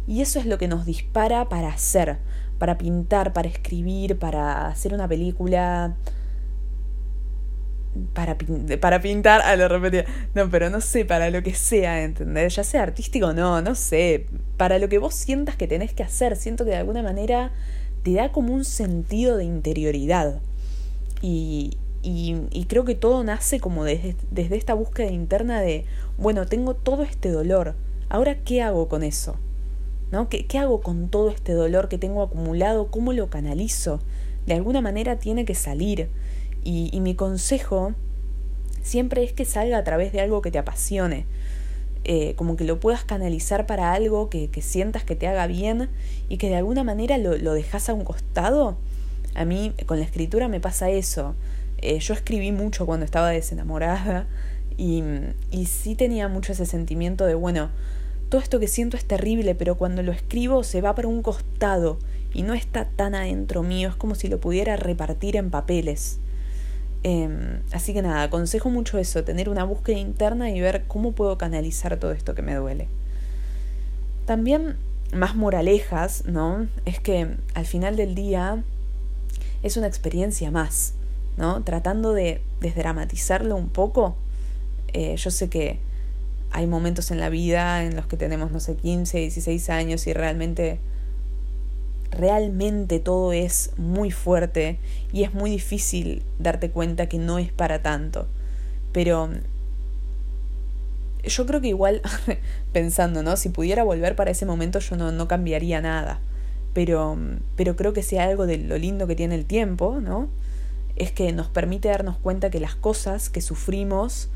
y 0.06 0.20
eso 0.22 0.38
es 0.38 0.46
lo 0.46 0.58
que 0.58 0.68
nos 0.68 0.86
dispara 0.86 1.48
para 1.48 1.68
hacer, 1.68 2.18
para 2.58 2.78
pintar, 2.78 3.32
para 3.32 3.48
escribir, 3.48 4.18
para 4.18 4.68
hacer 4.68 4.94
una 4.94 5.08
película, 5.08 5.96
para, 8.12 8.36
para 8.80 9.00
pintar, 9.00 9.40
a 9.42 9.50
ah, 9.50 9.56
lo 9.56 9.68
repetía, 9.68 10.04
no, 10.34 10.50
pero 10.50 10.70
no 10.70 10.80
sé, 10.80 11.04
para 11.04 11.30
lo 11.30 11.42
que 11.42 11.54
sea, 11.54 12.02
¿entendés? 12.02 12.54
Ya 12.54 12.64
sea 12.64 12.82
artístico 12.82 13.28
o 13.28 13.32
no, 13.32 13.60
no 13.62 13.74
sé, 13.74 14.26
para 14.56 14.78
lo 14.78 14.88
que 14.88 14.98
vos 14.98 15.14
sientas 15.14 15.56
que 15.56 15.66
tenés 15.66 15.92
que 15.92 16.02
hacer, 16.02 16.36
siento 16.36 16.64
que 16.64 16.70
de 16.70 16.76
alguna 16.76 17.02
manera 17.02 17.52
te 18.02 18.12
da 18.12 18.32
como 18.32 18.54
un 18.54 18.64
sentido 18.64 19.36
de 19.36 19.44
interioridad. 19.44 20.40
Y, 21.22 21.78
y, 22.02 22.66
creo 22.68 22.84
que 22.84 22.94
todo 22.94 23.24
nace 23.24 23.58
como 23.58 23.82
desde, 23.82 24.14
desde 24.30 24.56
esta 24.56 24.74
búsqueda 24.74 25.10
interna 25.10 25.60
de, 25.60 25.86
bueno, 26.18 26.46
tengo 26.46 26.74
todo 26.74 27.02
este 27.02 27.30
dolor, 27.30 27.74
ahora 28.08 28.36
¿qué 28.44 28.62
hago 28.62 28.88
con 28.88 29.02
eso? 29.02 29.36
¿No? 30.12 30.28
¿Qué, 30.28 30.46
¿Qué 30.46 30.58
hago 30.58 30.80
con 30.80 31.08
todo 31.08 31.30
este 31.30 31.52
dolor 31.52 31.88
que 31.88 31.98
tengo 31.98 32.22
acumulado? 32.22 32.90
¿Cómo 32.90 33.12
lo 33.12 33.28
canalizo? 33.28 34.00
De 34.46 34.54
alguna 34.54 34.80
manera 34.80 35.18
tiene 35.18 35.44
que 35.44 35.54
salir. 35.54 36.08
Y, 36.62 36.90
y 36.92 37.00
mi 37.00 37.14
consejo 37.14 37.94
siempre 38.82 39.24
es 39.24 39.32
que 39.32 39.44
salga 39.44 39.78
a 39.78 39.84
través 39.84 40.12
de 40.12 40.20
algo 40.20 40.42
que 40.42 40.50
te 40.50 40.58
apasione. 40.58 41.26
Eh, 42.04 42.34
como 42.36 42.56
que 42.56 42.62
lo 42.62 42.78
puedas 42.78 43.02
canalizar 43.02 43.66
para 43.66 43.92
algo 43.92 44.30
que, 44.30 44.48
que, 44.48 44.62
sientas 44.62 45.02
que 45.02 45.16
te 45.16 45.26
haga 45.26 45.48
bien 45.48 45.88
y 46.28 46.36
que 46.36 46.48
de 46.48 46.54
alguna 46.54 46.84
manera 46.84 47.18
lo, 47.18 47.36
lo 47.36 47.52
dejas 47.52 47.88
a 47.88 47.94
un 47.94 48.04
costado. 48.04 48.76
A 49.34 49.44
mí 49.44 49.74
con 49.86 49.98
la 49.98 50.04
escritura 50.04 50.46
me 50.46 50.60
pasa 50.60 50.88
eso. 50.88 51.34
Eh, 51.78 51.98
yo 51.98 52.14
escribí 52.14 52.52
mucho 52.52 52.86
cuando 52.86 53.04
estaba 53.04 53.30
desenamorada 53.30 54.26
y, 54.76 55.02
y 55.50 55.66
sí 55.66 55.96
tenía 55.96 56.28
mucho 56.28 56.52
ese 56.52 56.64
sentimiento 56.64 57.26
de, 57.26 57.34
bueno, 57.34 57.70
todo 58.28 58.40
esto 58.40 58.60
que 58.60 58.68
siento 58.68 58.96
es 58.96 59.04
terrible, 59.04 59.54
pero 59.54 59.76
cuando 59.76 60.02
lo 60.02 60.12
escribo 60.12 60.64
se 60.64 60.80
va 60.80 60.94
para 60.94 61.08
un 61.08 61.22
costado 61.22 61.98
y 62.32 62.42
no 62.42 62.54
está 62.54 62.84
tan 62.84 63.14
adentro 63.14 63.62
mío, 63.62 63.88
es 63.88 63.96
como 63.96 64.14
si 64.14 64.28
lo 64.28 64.40
pudiera 64.40 64.76
repartir 64.76 65.36
en 65.36 65.50
papeles. 65.50 66.18
Em, 67.02 67.60
así 67.72 67.92
que 67.92 68.02
nada, 68.02 68.22
aconsejo 68.24 68.68
mucho 68.68 68.98
eso, 68.98 69.24
tener 69.24 69.48
una 69.48 69.64
búsqueda 69.64 69.98
interna 69.98 70.50
y 70.50 70.60
ver 70.60 70.84
cómo 70.88 71.12
puedo 71.12 71.38
canalizar 71.38 71.96
todo 71.98 72.12
esto 72.12 72.34
que 72.34 72.42
me 72.42 72.54
duele. 72.54 72.88
También 74.26 74.76
más 75.12 75.36
moralejas, 75.36 76.24
¿no? 76.26 76.66
Es 76.84 76.98
que 76.98 77.28
al 77.54 77.66
final 77.66 77.96
del 77.96 78.14
día 78.14 78.64
es 79.62 79.76
una 79.76 79.86
experiencia 79.86 80.50
más. 80.50 80.94
¿no? 81.36 81.62
Tratando 81.62 82.12
de 82.12 82.40
desdramatizarlo 82.60 83.56
un 83.56 83.68
poco. 83.68 84.16
Eh, 84.92 85.16
yo 85.16 85.30
sé 85.30 85.48
que 85.48 85.78
hay 86.50 86.66
momentos 86.66 87.10
en 87.10 87.20
la 87.20 87.28
vida 87.28 87.84
en 87.84 87.96
los 87.96 88.06
que 88.06 88.16
tenemos, 88.16 88.50
no 88.50 88.60
sé, 88.60 88.76
15, 88.76 89.18
16 89.18 89.70
años 89.70 90.06
y 90.06 90.12
realmente 90.12 90.78
realmente 92.10 92.98
todo 92.98 93.32
es 93.32 93.72
muy 93.76 94.10
fuerte 94.10 94.78
y 95.12 95.24
es 95.24 95.34
muy 95.34 95.50
difícil 95.50 96.22
darte 96.38 96.70
cuenta 96.70 97.08
que 97.08 97.18
no 97.18 97.38
es 97.38 97.52
para 97.52 97.82
tanto. 97.82 98.26
Pero 98.92 99.30
yo 101.24 101.46
creo 101.46 101.60
que 101.60 101.68
igual, 101.68 102.02
pensando, 102.72 103.22
¿no? 103.22 103.36
Si 103.36 103.48
pudiera 103.48 103.84
volver 103.84 104.16
para 104.16 104.30
ese 104.30 104.46
momento 104.46 104.78
yo 104.78 104.96
no, 104.96 105.12
no 105.12 105.28
cambiaría 105.28 105.80
nada. 105.80 106.20
Pero, 106.72 107.18
pero 107.56 107.76
creo 107.76 107.92
que 107.92 108.02
sea 108.02 108.24
algo 108.24 108.46
de 108.46 108.58
lo 108.58 108.76
lindo 108.76 109.06
que 109.06 109.16
tiene 109.16 109.34
el 109.34 109.46
tiempo, 109.46 110.00
¿no? 110.00 110.28
Es 110.96 111.10
que 111.10 111.32
nos 111.32 111.48
permite 111.48 111.88
darnos 111.88 112.16
cuenta 112.18 112.50
que 112.50 112.60
las 112.60 112.74
cosas 112.74 113.28
que 113.28 113.40
sufrimos 113.40 114.28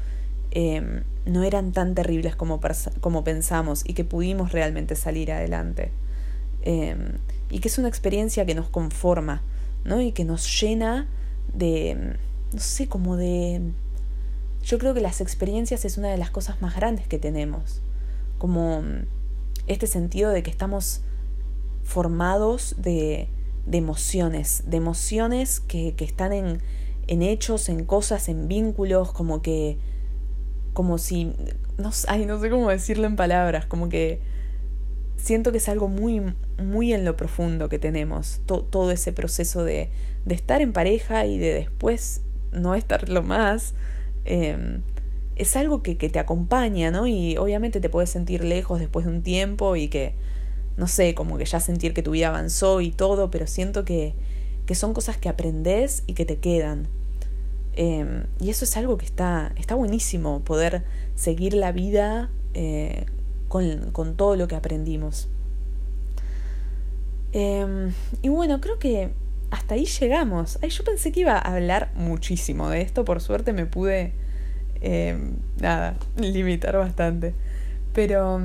em, 0.50 1.02
no 1.26 1.42
eran 1.42 1.72
tan 1.72 1.94
terribles 1.94 2.36
como, 2.36 2.60
como 3.00 3.24
pensamos 3.24 3.82
y 3.86 3.94
que 3.94 4.04
pudimos 4.04 4.52
realmente 4.52 4.96
salir 4.96 5.32
adelante. 5.32 5.90
Em, 6.62 7.18
y 7.50 7.60
que 7.60 7.68
es 7.68 7.78
una 7.78 7.88
experiencia 7.88 8.46
que 8.46 8.54
nos 8.54 8.68
conforma, 8.68 9.42
¿no? 9.84 10.00
Y 10.00 10.12
que 10.12 10.24
nos 10.24 10.60
llena 10.60 11.08
de, 11.52 12.16
no 12.52 12.60
sé, 12.60 12.88
como 12.88 13.16
de 13.16 13.72
yo 14.62 14.78
creo 14.78 14.94
que 14.94 15.00
las 15.00 15.20
experiencias 15.20 15.84
es 15.84 15.96
una 15.96 16.08
de 16.08 16.18
las 16.18 16.30
cosas 16.30 16.60
más 16.60 16.76
grandes 16.76 17.06
que 17.06 17.18
tenemos, 17.18 17.80
como 18.38 18.82
este 19.66 19.86
sentido 19.86 20.30
de 20.30 20.42
que 20.42 20.50
estamos 20.50 21.00
formados 21.82 22.74
de, 22.78 23.28
de 23.66 23.78
emociones, 23.78 24.64
de 24.66 24.76
emociones 24.76 25.60
que, 25.60 25.94
que 25.94 26.04
están 26.04 26.32
en, 26.32 26.60
en, 27.06 27.22
hechos, 27.22 27.68
en 27.68 27.84
cosas, 27.84 28.28
en 28.28 28.48
vínculos, 28.48 29.12
como 29.12 29.40
que, 29.42 29.78
como 30.72 30.98
si, 30.98 31.32
no, 31.78 31.90
ay, 32.08 32.26
no 32.26 32.40
sé 32.40 32.50
cómo 32.50 32.70
decirlo 32.70 33.06
en 33.06 33.16
palabras, 33.16 33.66
como 33.66 33.88
que 33.88 34.20
siento 35.16 35.52
que 35.52 35.58
es 35.58 35.68
algo 35.68 35.88
muy, 35.88 36.34
muy 36.58 36.92
en 36.92 37.04
lo 37.04 37.16
profundo 37.16 37.68
que 37.68 37.78
tenemos, 37.78 38.40
todo 38.46 38.90
ese 38.90 39.12
proceso 39.12 39.64
de, 39.64 39.90
de 40.24 40.34
estar 40.34 40.62
en 40.62 40.72
pareja 40.72 41.26
y 41.26 41.38
de 41.38 41.54
después 41.54 42.22
no 42.52 42.74
estarlo 42.74 43.22
más, 43.22 43.74
Em, 44.24 44.82
es 45.36 45.56
algo 45.56 45.82
que, 45.82 45.96
que, 45.96 46.10
te 46.10 46.18
acompaña, 46.18 46.90
¿no? 46.90 47.06
Y 47.06 47.36
obviamente 47.38 47.80
te 47.80 47.88
puedes 47.88 48.10
sentir 48.10 48.44
lejos 48.44 48.78
después 48.78 49.06
de 49.06 49.12
un 49.12 49.22
tiempo 49.22 49.76
y 49.76 49.88
que, 49.88 50.14
no 50.76 50.86
sé, 50.86 51.14
como 51.14 51.38
que 51.38 51.46
ya 51.46 51.60
sentir 51.60 51.94
que 51.94 52.02
tu 52.02 52.10
vida 52.12 52.28
avanzó 52.28 52.80
y 52.80 52.90
todo, 52.90 53.30
pero 53.30 53.46
siento 53.46 53.84
que, 53.84 54.14
que 54.66 54.74
son 54.74 54.92
cosas 54.92 55.16
que 55.16 55.28
aprendes 55.28 56.02
y 56.06 56.14
que 56.14 56.26
te 56.26 56.38
quedan. 56.38 56.88
Em, 57.82 58.24
y 58.38 58.50
eso 58.50 58.66
es 58.66 58.76
algo 58.76 58.98
que 58.98 59.06
está, 59.06 59.52
está 59.56 59.74
buenísimo, 59.74 60.40
poder 60.40 60.82
seguir 61.14 61.54
la 61.54 61.72
vida 61.72 62.28
eh, 62.52 63.06
con, 63.48 63.90
con, 63.92 64.16
todo 64.16 64.36
lo 64.36 64.48
que 64.48 64.54
aprendimos. 64.54 65.30
Em, 67.32 67.94
y 68.20 68.28
bueno, 68.28 68.60
creo 68.60 68.78
que 68.78 69.12
hasta 69.50 69.76
ahí 69.76 69.86
llegamos. 69.86 70.58
Ay, 70.60 70.68
yo 70.68 70.84
pensé 70.84 71.10
que 71.10 71.20
iba 71.20 71.38
a 71.38 71.54
hablar 71.54 71.90
muchísimo 71.94 72.68
de 72.68 72.82
esto, 72.82 73.06
por 73.06 73.22
suerte 73.22 73.54
me 73.54 73.64
pude, 73.64 74.12
eh, 74.82 75.16
nada, 75.58 75.96
limitar 76.18 76.76
bastante. 76.76 77.32
Pero 77.94 78.42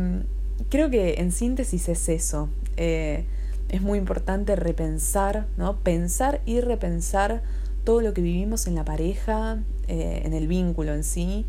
creo 0.69 0.89
que 0.89 1.15
en 1.15 1.33
síntesis 1.33 1.89
es 1.89 2.07
eso. 2.07 2.47
Eh, 2.77 3.25
es 3.67 3.81
muy 3.81 3.97
importante 3.97 4.55
repensar, 4.55 5.45
¿no? 5.57 5.75
Pensar 5.75 6.39
y 6.45 6.61
repensar 6.61 7.43
todo 7.85 8.01
lo 8.01 8.13
que 8.13 8.21
vivimos 8.21 8.67
en 8.67 8.75
la 8.75 8.83
pareja, 8.83 9.63
eh, 9.87 10.23
en 10.25 10.33
el 10.33 10.47
vínculo 10.47 10.93
en 10.93 11.05
sí, 11.05 11.45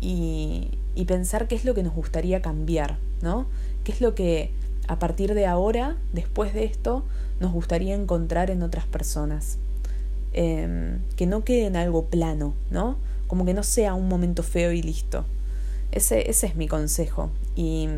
y, 0.00 0.70
y 0.94 1.04
pensar 1.04 1.46
qué 1.46 1.54
es 1.54 1.64
lo 1.64 1.74
que 1.74 1.84
nos 1.84 1.94
gustaría 1.94 2.42
cambiar, 2.42 2.98
¿no? 3.22 3.46
¿Qué 3.84 3.92
es 3.92 4.00
lo 4.00 4.16
que 4.16 4.50
a 4.88 4.98
partir 4.98 5.34
de 5.34 5.46
ahora, 5.46 5.96
después 6.12 6.54
de 6.54 6.64
esto, 6.64 7.04
nos 7.40 7.52
gustaría 7.52 7.94
encontrar 7.94 8.50
en 8.50 8.62
otras 8.62 8.86
personas. 8.86 9.58
Em, 10.32 11.00
que 11.16 11.26
no 11.26 11.44
quede 11.44 11.66
en 11.66 11.76
algo 11.76 12.06
plano, 12.06 12.54
¿no? 12.70 12.96
Como 13.26 13.44
que 13.44 13.54
no 13.54 13.62
sea 13.62 13.94
un 13.94 14.08
momento 14.08 14.42
feo 14.42 14.72
y 14.72 14.82
listo. 14.82 15.24
Ese, 15.92 16.30
ese 16.30 16.46
es 16.46 16.56
mi 16.56 16.68
consejo. 16.68 17.30
Y 17.54 17.88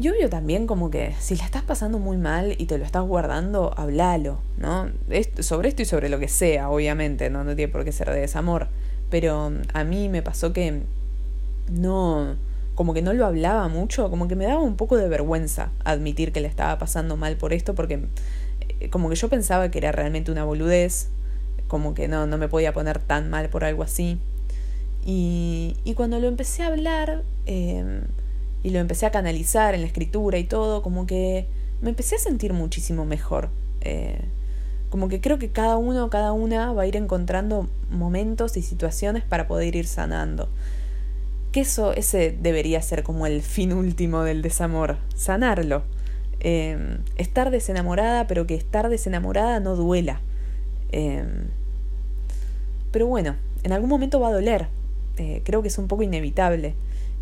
yo 0.00 0.12
veo 0.12 0.30
también 0.30 0.66
como 0.66 0.90
que 0.90 1.14
si 1.20 1.36
la 1.36 1.44
estás 1.44 1.62
pasando 1.62 1.98
muy 1.98 2.16
mal 2.16 2.54
y 2.58 2.66
te 2.66 2.78
lo 2.78 2.84
estás 2.84 3.02
guardando, 3.02 3.74
hablalo, 3.76 4.38
¿no? 4.56 4.90
sobre 5.40 5.68
esto 5.68 5.82
y 5.82 5.84
sobre 5.84 6.08
lo 6.08 6.18
que 6.18 6.28
sea, 6.28 6.70
obviamente, 6.70 7.28
¿no? 7.28 7.44
no 7.44 7.54
tiene 7.54 7.70
por 7.70 7.84
qué 7.84 7.92
ser 7.92 8.10
de 8.10 8.20
desamor. 8.20 8.68
Pero 9.10 9.52
a 9.74 9.84
mí 9.84 10.08
me 10.08 10.22
pasó 10.22 10.52
que 10.52 10.82
no 11.70 12.36
como 12.74 12.94
que 12.94 13.02
no 13.02 13.12
lo 13.12 13.26
hablaba 13.26 13.68
mucho, 13.68 14.08
como 14.08 14.26
que 14.26 14.36
me 14.36 14.46
daba 14.46 14.62
un 14.62 14.76
poco 14.76 14.96
de 14.96 15.06
vergüenza 15.06 15.70
admitir 15.84 16.32
que 16.32 16.40
le 16.40 16.48
estaba 16.48 16.78
pasando 16.78 17.18
mal 17.18 17.36
por 17.36 17.52
esto, 17.52 17.74
porque 17.74 18.06
eh, 18.80 18.88
como 18.88 19.10
que 19.10 19.16
yo 19.16 19.28
pensaba 19.28 19.70
que 19.70 19.76
era 19.76 19.92
realmente 19.92 20.32
una 20.32 20.44
boludez, 20.44 21.10
como 21.68 21.92
que 21.92 22.08
no, 22.08 22.26
no 22.26 22.38
me 22.38 22.48
podía 22.48 22.72
poner 22.72 22.98
tan 22.98 23.28
mal 23.28 23.50
por 23.50 23.64
algo 23.64 23.82
así. 23.82 24.18
Y, 25.04 25.76
y 25.84 25.92
cuando 25.92 26.20
lo 26.20 26.28
empecé 26.28 26.62
a 26.62 26.68
hablar 26.68 27.22
em, 27.44 28.04
y 28.62 28.70
lo 28.70 28.78
empecé 28.78 29.06
a 29.06 29.10
canalizar 29.10 29.74
en 29.74 29.80
la 29.80 29.86
escritura 29.86 30.38
y 30.38 30.44
todo, 30.44 30.82
como 30.82 31.06
que 31.06 31.46
me 31.80 31.90
empecé 31.90 32.16
a 32.16 32.18
sentir 32.18 32.52
muchísimo 32.52 33.04
mejor. 33.04 33.50
Eh, 33.80 34.20
como 34.90 35.08
que 35.08 35.20
creo 35.20 35.38
que 35.38 35.50
cada 35.50 35.76
uno, 35.76 36.10
cada 36.10 36.32
una 36.32 36.72
va 36.72 36.82
a 36.82 36.86
ir 36.86 36.96
encontrando 36.96 37.68
momentos 37.90 38.56
y 38.56 38.62
situaciones 38.62 39.22
para 39.22 39.46
poder 39.46 39.76
ir 39.76 39.86
sanando 39.86 40.48
que 41.52 41.60
eso, 41.60 41.92
ese 41.92 42.36
debería 42.40 42.80
ser 42.82 43.02
como 43.02 43.26
el 43.26 43.42
fin 43.42 43.72
último 43.72 44.22
del 44.22 44.42
desamor, 44.42 44.98
sanarlo. 45.14 45.82
Em, 46.40 46.98
estar 47.16 47.50
desenamorada, 47.50 48.26
pero 48.26 48.46
que 48.46 48.54
estar 48.54 48.88
desenamorada 48.88 49.60
no 49.60 49.76
duela. 49.76 50.20
Em, 50.92 51.48
pero 52.92 53.06
bueno, 53.06 53.36
en 53.62 53.72
algún 53.72 53.90
momento 53.90 54.20
va 54.20 54.28
a 54.28 54.32
doler. 54.32 54.68
Eh, 55.16 55.42
creo 55.44 55.62
que 55.62 55.68
es 55.68 55.78
un 55.78 55.88
poco 55.88 56.02
inevitable. 56.02 56.74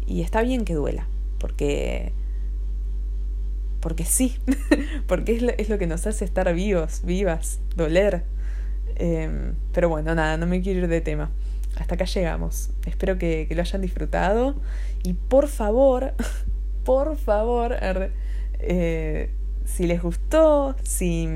Y 0.07 0.23
está 0.23 0.43
bien 0.43 0.65
que 0.65 0.75
duela, 0.75 1.07
porque... 1.39 2.13
Porque 3.81 4.05
sí, 4.05 4.39
porque 5.07 5.37
es 5.37 5.43
lo, 5.43 5.51
es 5.51 5.69
lo, 5.69 5.79
que 5.79 5.87
nos 5.87 6.07
hace 6.07 6.25
estar 6.25 6.53
vivos, 6.53 7.03
vivas, 7.05 7.61
doler. 7.77 8.25
Em, 8.97 9.55
pero 9.73 9.89
bueno, 9.89 10.15
nada, 10.17 10.37
no 10.37 10.47
me 10.47 10.61
quiero 10.61 10.81
ir 10.81 10.89
de 10.89 11.01
tema 11.01 11.31
hasta 11.79 11.95
acá 11.95 12.05
llegamos. 12.05 12.71
Espero 12.87 13.19
que, 13.19 13.47
lo 13.51 13.61
hayan 13.61 13.81
disfrutado. 13.81 14.55
Y 15.03 15.15
por 15.15 15.49
favor, 15.49 16.15
por 16.85 17.17
favor, 17.17 17.77
eh, 18.59 19.31
si 19.65 19.87
les 19.87 20.03
gustó, 20.03 20.75
si 20.83 21.29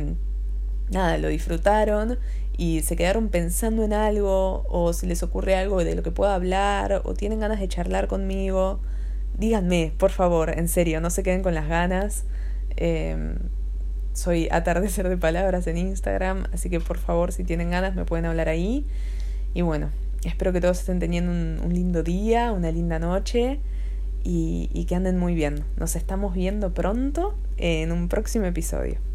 nada, 0.90 1.18
lo 1.18 1.28
disfrutaron 1.28 2.18
y 2.56 2.82
se 2.82 2.96
quedaron 2.96 3.28
pensando 3.28 3.82
en 3.82 3.92
algo, 3.92 4.64
o 4.68 4.92
si 4.92 5.06
les 5.06 5.22
ocurre 5.22 5.56
algo 5.56 5.82
de 5.84 5.94
lo 5.94 6.02
que 6.02 6.10
pueda 6.10 6.34
hablar, 6.34 7.02
o 7.04 7.14
tienen 7.14 7.40
ganas 7.40 7.60
de 7.60 7.68
charlar 7.68 8.08
conmigo, 8.08 8.80
díganme, 9.38 9.92
por 9.98 10.10
favor, 10.10 10.50
en 10.56 10.68
serio, 10.68 11.00
no 11.00 11.10
se 11.10 11.22
queden 11.22 11.42
con 11.42 11.54
las 11.54 11.68
ganas. 11.68 12.24
Em, 12.76 13.36
soy 14.12 14.48
atardecer 14.50 15.08
de 15.08 15.16
palabras 15.16 15.66
en 15.66 15.78
Instagram, 15.78 16.44
así 16.52 16.70
que 16.70 16.80
por 16.80 16.98
favor, 16.98 17.32
si 17.32 17.44
tienen 17.44 17.70
ganas, 17.70 17.94
me 17.94 18.04
pueden 18.04 18.26
hablar 18.26 18.48
ahí. 18.48 18.86
Y 19.54 19.62
bueno, 19.62 19.90
Espero 20.24 20.52
que 20.52 20.60
todos 20.60 20.78
estén 20.78 21.00
teniendo 21.00 21.32
un, 21.32 21.74
lindo 21.74 22.02
día, 22.02 22.52
una 22.52 22.70
linda 22.70 22.98
noche 22.98 23.58
y 24.24 24.84
que 24.86 24.94
anden 24.94 25.18
muy 25.18 25.34
bien. 25.34 25.64
Nos 25.76 25.96
estamos 25.96 26.34
viendo 26.34 26.72
pronto 26.72 27.34
en 27.56 27.90
un 27.90 28.08
próximo 28.08 28.44
episodio. 28.44 29.11